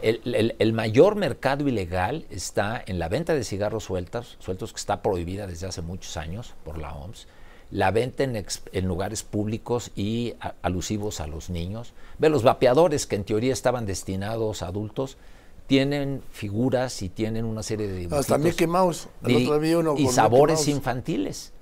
El, 0.00 0.72
mayor 0.72 1.16
mercado 1.16 1.68
ilegal 1.68 2.24
está 2.30 2.82
en 2.86 2.98
la 2.98 3.08
venta 3.08 3.34
de 3.34 3.44
cigarros 3.44 3.84
sueltos, 3.84 4.36
sueltos 4.38 4.72
que 4.72 4.78
está 4.78 5.02
prohibida 5.02 5.46
desde 5.46 5.66
hace 5.66 5.82
muchos 5.82 6.16
años 6.16 6.54
por 6.64 6.78
la 6.78 6.92
OMS, 6.92 7.26
la 7.70 7.90
venta 7.90 8.24
en, 8.24 8.86
lugares 8.86 9.22
públicos 9.22 9.90
y 9.96 10.34
alusivos 10.62 11.20
a 11.20 11.26
los 11.26 11.50
niños. 11.50 11.92
Ve, 12.18 12.28
los 12.28 12.42
vapeadores 12.42 13.06
que 13.06 13.16
en 13.16 13.24
teoría 13.24 13.52
estaban 13.52 13.86
destinados 13.86 14.62
a 14.62 14.68
adultos, 14.68 15.18
tienen 15.66 16.22
figuras 16.32 17.02
y 17.02 17.10
tienen 17.10 17.44
una 17.44 17.62
serie 17.62 17.88
de 17.88 17.96
dibujos. 17.96 18.20
Hasta 18.20 18.38
Mickey 18.38 18.66
Mouse. 18.66 19.08
y, 19.26 20.06
sabores 20.08 20.66
infantiles. 20.68 21.52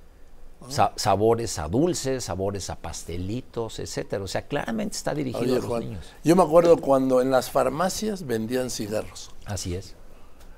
Sabores 0.95 1.59
a 1.59 1.67
dulces, 1.67 2.25
sabores 2.25 2.69
a 2.69 2.75
pastelitos, 2.77 3.79
etcétera. 3.79 4.23
O 4.23 4.27
sea, 4.27 4.47
claramente 4.47 4.97
está 4.97 5.13
dirigido 5.13 5.55
a 5.55 5.59
los 5.59 5.79
niños. 5.79 6.13
Yo 6.23 6.35
me 6.35 6.43
acuerdo 6.43 6.77
cuando 6.77 7.21
en 7.21 7.31
las 7.31 7.49
farmacias 7.49 8.25
vendían 8.25 8.69
cigarros. 8.69 9.31
Así 9.45 9.75
es. 9.75 9.95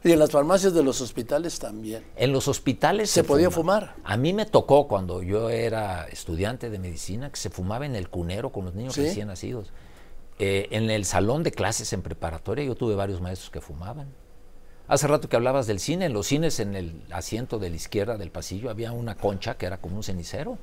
Y 0.03 0.13
en 0.13 0.19
las 0.19 0.31
farmacias 0.31 0.73
de 0.73 0.81
los 0.81 1.01
hospitales 1.01 1.59
también. 1.59 2.05
En 2.15 2.31
los 2.31 2.47
hospitales 2.47 3.09
se, 3.09 3.23
podía 3.23 3.51
fumar. 3.51 3.95
A 4.05 4.15
mí 4.15 4.31
me 4.31 4.45
tocó 4.45 4.88
cuando 4.88 5.21
yo 5.21 5.49
era 5.49 6.07
estudiante 6.07 6.69
de 6.69 6.79
medicina 6.79 7.29
que 7.29 7.38
se 7.38 7.49
fumaba 7.49 7.85
en 7.85 7.95
el 7.95 8.09
cunero 8.09 8.51
con 8.51 8.65
los 8.65 8.75
niños 8.75 8.95
recién 8.95 9.27
nacidos. 9.27 9.73
Eh, 10.39 10.69
en 10.71 10.89
el 10.89 11.03
salón 11.03 11.43
de 11.43 11.51
clases 11.51 11.91
en 11.91 12.01
preparatoria 12.01 12.63
yo 12.63 12.75
tuve 12.75 12.95
varios 12.95 13.19
maestros 13.19 13.49
que 13.49 13.59
fumaban. 13.59 14.07
Hace 14.89 15.08
rato 15.08 15.30
que 15.30 15.36
hablabas 15.36 15.67
del 15.67 15.80
cine, 15.80 16.06
en 16.06 16.13
los 16.13 16.25
cines 16.25 16.60
en 16.60 16.75
el 16.75 17.04
asiento 17.12 17.60
de 17.60 17.69
la 17.69 17.75
izquierda 17.75 18.17
del 18.17 18.32
pasillo 18.32 18.71
había 18.71 18.91
una 18.91 19.15
concha 19.15 19.56
que 19.56 19.67
era 19.67 19.78
como 19.78 19.97
un 19.97 20.04
cenicero. 20.04 20.58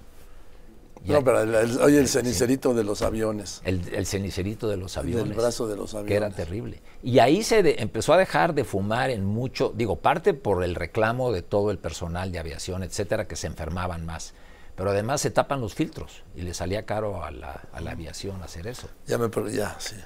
no, 1.04 1.22
pero 1.22 1.42
el, 1.42 1.54
el 1.54 2.08
cenicerito 2.08 2.74
de 2.74 2.82
los 2.82 3.02
aviones. 3.02 3.62
El, 3.64 4.04
cenicerito 4.04 4.68
de 4.68 4.76
los 4.76 4.96
aviones. 4.96 5.30
El 5.30 5.32
brazo 5.34 5.68
de 5.68 5.76
los 5.76 5.94
aviones. 5.94 6.08
Que 6.08 6.16
era 6.16 6.30
terrible. 6.30 6.82
Y 7.04 7.20
ahí 7.20 7.44
se 7.44 7.80
empezó 7.80 8.14
a 8.14 8.16
dejar 8.16 8.52
de 8.52 8.64
fumar 8.64 9.10
en 9.10 9.24
mucho, 9.24 9.72
digo, 9.76 9.94
parte 9.96 10.34
por 10.34 10.64
el 10.64 10.74
reclamo 10.74 11.30
de 11.30 11.42
todo 11.42 11.70
el 11.70 11.78
personal 11.78 12.32
de 12.32 12.40
aviación, 12.40 12.82
etcétera, 12.82 13.28
que 13.28 13.36
se 13.36 13.46
enfermaban 13.46 14.04
más 14.04 14.34
pero 14.76 14.90
además 14.90 15.22
se 15.22 15.30
tapan 15.30 15.60
los 15.60 15.74
filtros 15.74 16.22
y 16.36 16.42
le 16.42 16.52
salía 16.52 16.84
caro 16.84 17.24
a 17.24 17.30
la, 17.30 17.62
aviación 17.72 18.42
hacer 18.42 18.66
eso. 18.66 18.88
Ya 19.06 19.16
me 19.16 19.30
perdí, 19.30 19.56
ya, 19.56 19.74
sí. 19.78 19.96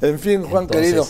En 0.00 0.18
fin, 0.18 0.42
Juan 0.42 0.66
querido, 0.66 1.06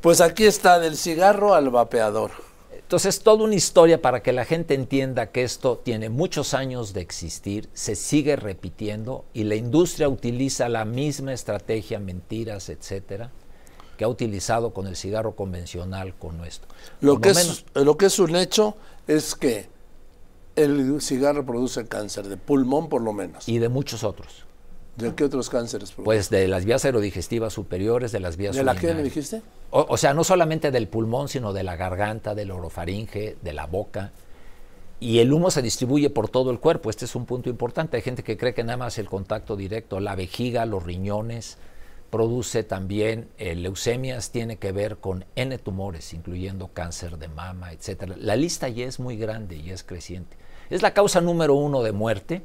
pues 0.00 0.20
aquí 0.20 0.44
está, 0.44 0.78
del 0.78 0.96
cigarro 0.96 1.54
al 1.54 1.70
vapeador. 1.70 2.30
Entonces, 2.72 3.20
toda 3.20 3.44
una 3.44 3.54
historia 3.54 4.02
para 4.02 4.22
que 4.22 4.32
la 4.32 4.44
gente 4.44 4.74
entienda 4.74 5.32
que 5.32 5.42
esto 5.42 5.78
tiene 5.82 6.10
muchos 6.10 6.52
años 6.52 6.92
de 6.92 7.00
existir, 7.00 7.68
se 7.72 7.96
sigue 7.96 8.36
repitiendo 8.36 9.24
y 9.32 9.44
la 9.44 9.54
industria 9.54 10.08
utiliza 10.08 10.68
la 10.68 10.84
misma 10.84 11.32
estrategia, 11.32 11.98
mentiras, 11.98 12.68
etcétera, 12.68 13.30
que 13.96 14.04
ha 14.04 14.08
utilizado 14.08 14.74
con 14.74 14.86
el 14.86 14.96
cigarro 14.96 15.34
convencional 15.34 16.14
con 16.14 16.44
esto. 16.44 16.68
Lo, 17.00 17.20
que, 17.20 17.30
es, 17.30 17.64
lo 17.74 17.96
que 17.96 18.06
es 18.06 18.18
un 18.18 18.36
hecho 18.36 18.76
es 19.06 19.34
que 19.34 19.68
el 20.56 21.00
cigarro 21.00 21.44
produce 21.44 21.86
cáncer 21.86 22.28
de 22.28 22.36
pulmón 22.36 22.88
por 22.88 23.02
lo 23.02 23.12
menos. 23.12 23.48
Y 23.48 23.58
de 23.58 23.70
muchos 23.70 24.04
otros. 24.04 24.44
¿De 24.96 25.14
qué 25.14 25.24
otros 25.24 25.50
cánceres? 25.50 25.92
Pues 25.92 26.30
de 26.30 26.46
las 26.46 26.64
vías 26.64 26.84
aerodigestivas 26.84 27.52
superiores, 27.52 28.12
de 28.12 28.20
las 28.20 28.36
vías 28.36 28.54
¿De 28.54 28.62
la 28.62 28.76
qué 28.76 28.94
me 28.94 29.02
dijiste? 29.02 29.42
O, 29.70 29.96
sea, 29.96 30.14
no 30.14 30.22
solamente 30.22 30.70
del 30.70 30.86
pulmón, 30.86 31.28
sino 31.28 31.52
de 31.52 31.64
la 31.64 31.74
garganta, 31.74 32.34
del 32.36 32.52
orofaringe, 32.52 33.36
de 33.42 33.52
la 33.52 33.66
boca. 33.66 34.12
Y 35.00 35.18
el 35.18 35.32
humo 35.32 35.50
se 35.50 35.62
distribuye 35.62 36.10
por 36.10 36.28
todo 36.28 36.52
el 36.52 36.60
cuerpo. 36.60 36.90
Este 36.90 37.06
es 37.06 37.16
un 37.16 37.26
punto 37.26 37.50
importante. 37.50 37.96
Hay 37.96 38.02
gente 38.02 38.22
que 38.22 38.36
cree 38.36 38.54
que 38.54 38.62
nada 38.62 38.76
más 38.76 38.98
el 38.98 39.08
contacto 39.08 39.56
directo, 39.56 39.98
la 39.98 40.14
vejiga, 40.14 40.64
los 40.64 40.84
riñones, 40.84 41.58
produce 42.10 42.62
también 42.62 43.28
eh, 43.36 43.56
leucemias, 43.56 44.30
tiene 44.30 44.58
que 44.58 44.70
ver 44.70 44.98
con 44.98 45.24
N 45.34 45.58
tumores, 45.58 46.14
incluyendo 46.14 46.68
cáncer 46.68 47.18
de 47.18 47.26
mama, 47.26 47.72
etcétera. 47.72 48.14
La 48.16 48.36
lista 48.36 48.68
ya 48.68 48.86
es 48.86 49.00
muy 49.00 49.16
grande 49.16 49.56
y 49.56 49.70
es 49.70 49.82
creciente. 49.82 50.36
Es 50.70 50.82
la 50.82 50.94
causa 50.94 51.20
número 51.20 51.54
uno 51.54 51.82
de 51.82 51.90
muerte 51.90 52.42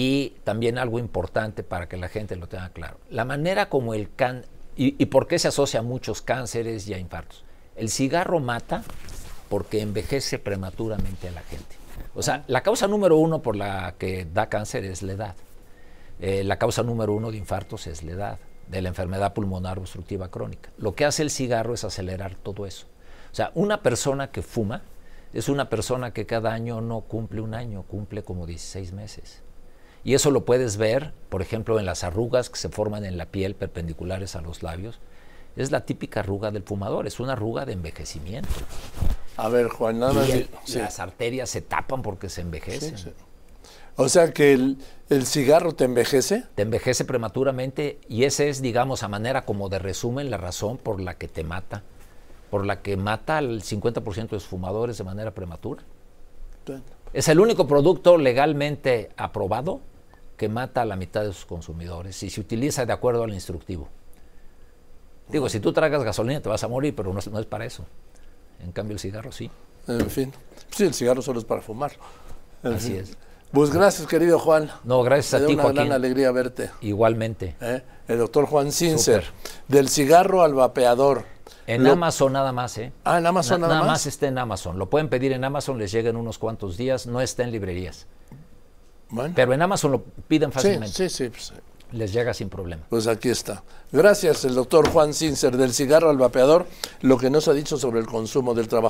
y 0.00 0.36
también 0.44 0.78
algo 0.78 1.00
importante 1.00 1.64
para 1.64 1.88
que 1.88 1.96
la 1.96 2.08
gente 2.08 2.36
lo 2.36 2.46
tenga 2.46 2.68
claro. 2.68 3.00
La 3.10 3.24
manera 3.24 3.68
como 3.68 3.94
el 3.94 4.14
cáncer, 4.14 4.48
y, 4.76 5.06
por 5.06 5.26
qué 5.26 5.40
se 5.40 5.48
asocia 5.48 5.80
a 5.80 5.82
muchos 5.82 6.22
cánceres 6.22 6.86
y 6.86 6.94
a 6.94 6.98
infartos. 6.98 7.44
El 7.74 7.88
cigarro 7.88 8.38
mata 8.38 8.84
porque 9.48 9.80
envejece 9.80 10.38
prematuramente 10.38 11.26
a 11.26 11.32
la 11.32 11.40
gente. 11.40 11.74
O 12.14 12.22
sea, 12.22 12.44
la 12.46 12.62
causa 12.62 12.86
número 12.86 13.16
uno 13.16 13.42
por 13.42 13.56
la 13.56 13.96
que 13.98 14.24
da 14.24 14.48
cáncer 14.48 14.84
es 14.84 15.02
la 15.02 15.14
edad. 15.14 15.34
Eh, 16.20 16.44
la 16.44 16.58
causa 16.58 16.84
número 16.84 17.12
uno 17.12 17.32
de 17.32 17.38
infartos 17.38 17.88
es 17.88 18.04
la 18.04 18.12
edad, 18.12 18.38
de 18.68 18.80
la 18.82 18.90
enfermedad 18.90 19.34
pulmonar 19.34 19.80
obstructiva 19.80 20.28
crónica. 20.28 20.70
Lo 20.78 20.94
que 20.94 21.06
hace 21.06 21.24
el 21.24 21.30
cigarro 21.30 21.74
es 21.74 21.82
acelerar 21.82 22.36
todo 22.36 22.66
eso. 22.66 22.86
O 23.32 23.34
sea, 23.34 23.50
una 23.56 23.82
persona 23.82 24.30
que 24.30 24.42
fuma 24.42 24.82
es 25.32 25.48
una 25.48 25.68
persona 25.68 26.12
que 26.12 26.24
cada 26.24 26.52
año 26.52 26.80
no 26.80 27.00
cumple 27.00 27.40
un 27.40 27.54
año, 27.54 27.82
cumple 27.82 28.22
como 28.22 28.46
16 28.46 28.92
meses. 28.92 29.42
Y 30.04 30.14
eso 30.14 30.30
lo 30.30 30.44
puedes 30.44 30.76
ver, 30.76 31.12
por 31.28 31.42
ejemplo, 31.42 31.78
en 31.78 31.86
las 31.86 32.04
arrugas 32.04 32.50
que 32.50 32.58
se 32.58 32.68
forman 32.68 33.04
en 33.04 33.18
la 33.18 33.26
piel 33.26 33.54
perpendiculares 33.54 34.36
a 34.36 34.40
los 34.40 34.62
labios. 34.62 34.98
Es 35.56 35.70
la 35.70 35.84
típica 35.84 36.20
arruga 36.20 36.50
del 36.50 36.62
fumador, 36.62 37.06
es 37.06 37.20
una 37.20 37.32
arruga 37.32 37.66
de 37.66 37.72
envejecimiento. 37.72 38.48
A 39.36 39.48
ver, 39.48 39.68
Juan, 39.68 39.98
nada 39.98 40.24
Las 40.66 41.00
arterias 41.00 41.50
se 41.50 41.60
tapan 41.62 42.02
porque 42.02 42.28
se 42.28 42.42
envejecen. 42.42 42.94
O 43.96 44.08
sea 44.08 44.32
que 44.32 44.52
el, 44.52 44.78
el, 45.08 45.26
cigarro 45.26 45.74
te 45.74 45.84
envejece. 45.84 46.44
Te 46.54 46.62
envejece 46.62 47.04
prematuramente 47.04 47.98
y 48.08 48.24
ese 48.24 48.48
es, 48.48 48.62
digamos, 48.62 49.02
a 49.02 49.08
manera 49.08 49.44
como 49.44 49.68
de 49.68 49.80
resumen 49.80 50.30
la 50.30 50.36
razón 50.36 50.78
por 50.78 51.00
la 51.00 51.18
que 51.18 51.26
te 51.26 51.42
mata 51.42 51.82
por 52.50 52.64
la 52.66 52.82
que 52.82 52.96
mata 52.96 53.38
al 53.38 53.62
50% 53.62 54.28
de 54.28 54.36
los 54.36 54.46
fumadores 54.46 54.98
de 54.98 55.04
manera 55.04 55.32
prematura. 55.32 55.82
Es 57.12 57.28
el 57.28 57.40
único 57.40 57.66
producto 57.66 58.18
legalmente 58.18 59.10
aprobado 59.16 59.80
que 60.38 60.48
mata 60.48 60.82
a 60.82 60.84
la 60.86 60.96
mitad 60.96 61.22
de 61.22 61.32
sus 61.34 61.44
consumidores 61.44 62.22
y 62.22 62.30
se 62.30 62.40
utiliza 62.40 62.86
de 62.86 62.92
acuerdo 62.94 63.24
al 63.24 63.34
instructivo. 63.34 63.88
Digo, 65.28 65.48
si 65.50 65.60
tú 65.60 65.72
tragas 65.72 66.02
gasolina 66.02 66.40
te 66.40 66.48
vas 66.48 66.64
a 66.64 66.68
morir, 66.68 66.94
pero 66.96 67.12
no, 67.12 67.18
es 67.18 67.46
para 67.46 67.66
eso. 67.66 67.84
En 68.64 68.72
cambio 68.72 68.94
el 68.94 69.00
cigarro 69.00 69.32
sí. 69.32 69.50
En 69.88 70.08
fin, 70.08 70.32
sí, 70.70 70.84
el 70.84 70.94
cigarro 70.94 71.20
solo 71.20 71.40
es 71.40 71.44
para 71.44 71.60
fumar. 71.60 71.92
Así 72.62 72.96
es. 72.96 73.16
Pues 73.52 73.70
gracias, 73.70 74.06
querido 74.06 74.38
Juan. 74.38 74.70
No, 74.84 75.02
gracias 75.02 75.42
a 75.42 75.46
ti, 75.46 75.54
una 75.54 75.72
gran 75.72 75.90
alegría 75.90 76.30
verte. 76.30 76.70
Igualmente. 76.82 77.56
¿Eh? 77.60 77.82
El 78.06 78.18
doctor 78.18 78.46
Juan 78.46 78.72
Cincer, 78.72 79.24
del 79.66 79.88
cigarro 79.88 80.42
al 80.42 80.54
vapeador. 80.54 81.24
En 81.66 81.86
Amazon 81.86 82.32
nada 82.32 82.52
más, 82.52 82.78
¿eh? 82.78 82.92
Ah, 83.04 83.18
en 83.18 83.26
Amazon 83.26 83.60
nada, 83.60 83.74
nada 83.74 83.86
más. 83.86 84.06
está 84.06 84.28
en 84.28 84.38
Amazon. 84.38 84.78
Lo 84.78 84.88
pueden 84.88 85.08
pedir 85.08 85.32
en 85.32 85.44
Amazon, 85.44 85.78
les 85.78 85.92
llega 85.92 86.10
en 86.10 86.16
unos 86.16 86.38
cuantos 86.38 86.76
días, 86.76 87.06
no 87.06 87.20
está 87.20 87.42
en 87.42 87.50
librerías. 87.50 88.06
Bueno. 89.10 89.32
Pero 89.34 89.52
en 89.52 89.62
Amazon 89.62 89.92
lo 89.92 90.02
piden 90.02 90.52
fácilmente. 90.52 91.08
Sí, 91.08 91.08
sí, 91.08 91.30
sí. 91.36 91.54
Les 91.92 92.12
llega 92.12 92.34
sin 92.34 92.50
problema. 92.50 92.82
Pues 92.90 93.06
aquí 93.06 93.30
está. 93.30 93.62
Gracias, 93.90 94.44
el 94.44 94.54
doctor 94.54 94.90
Juan 94.90 95.14
Cincer, 95.14 95.56
del 95.56 95.72
cigarro 95.72 96.10
al 96.10 96.18
vapeador, 96.18 96.66
lo 97.00 97.16
que 97.16 97.30
nos 97.30 97.48
ha 97.48 97.54
dicho 97.54 97.78
sobre 97.78 98.00
el 98.00 98.06
consumo 98.06 98.52
del 98.52 98.68
trabajo. 98.68 98.86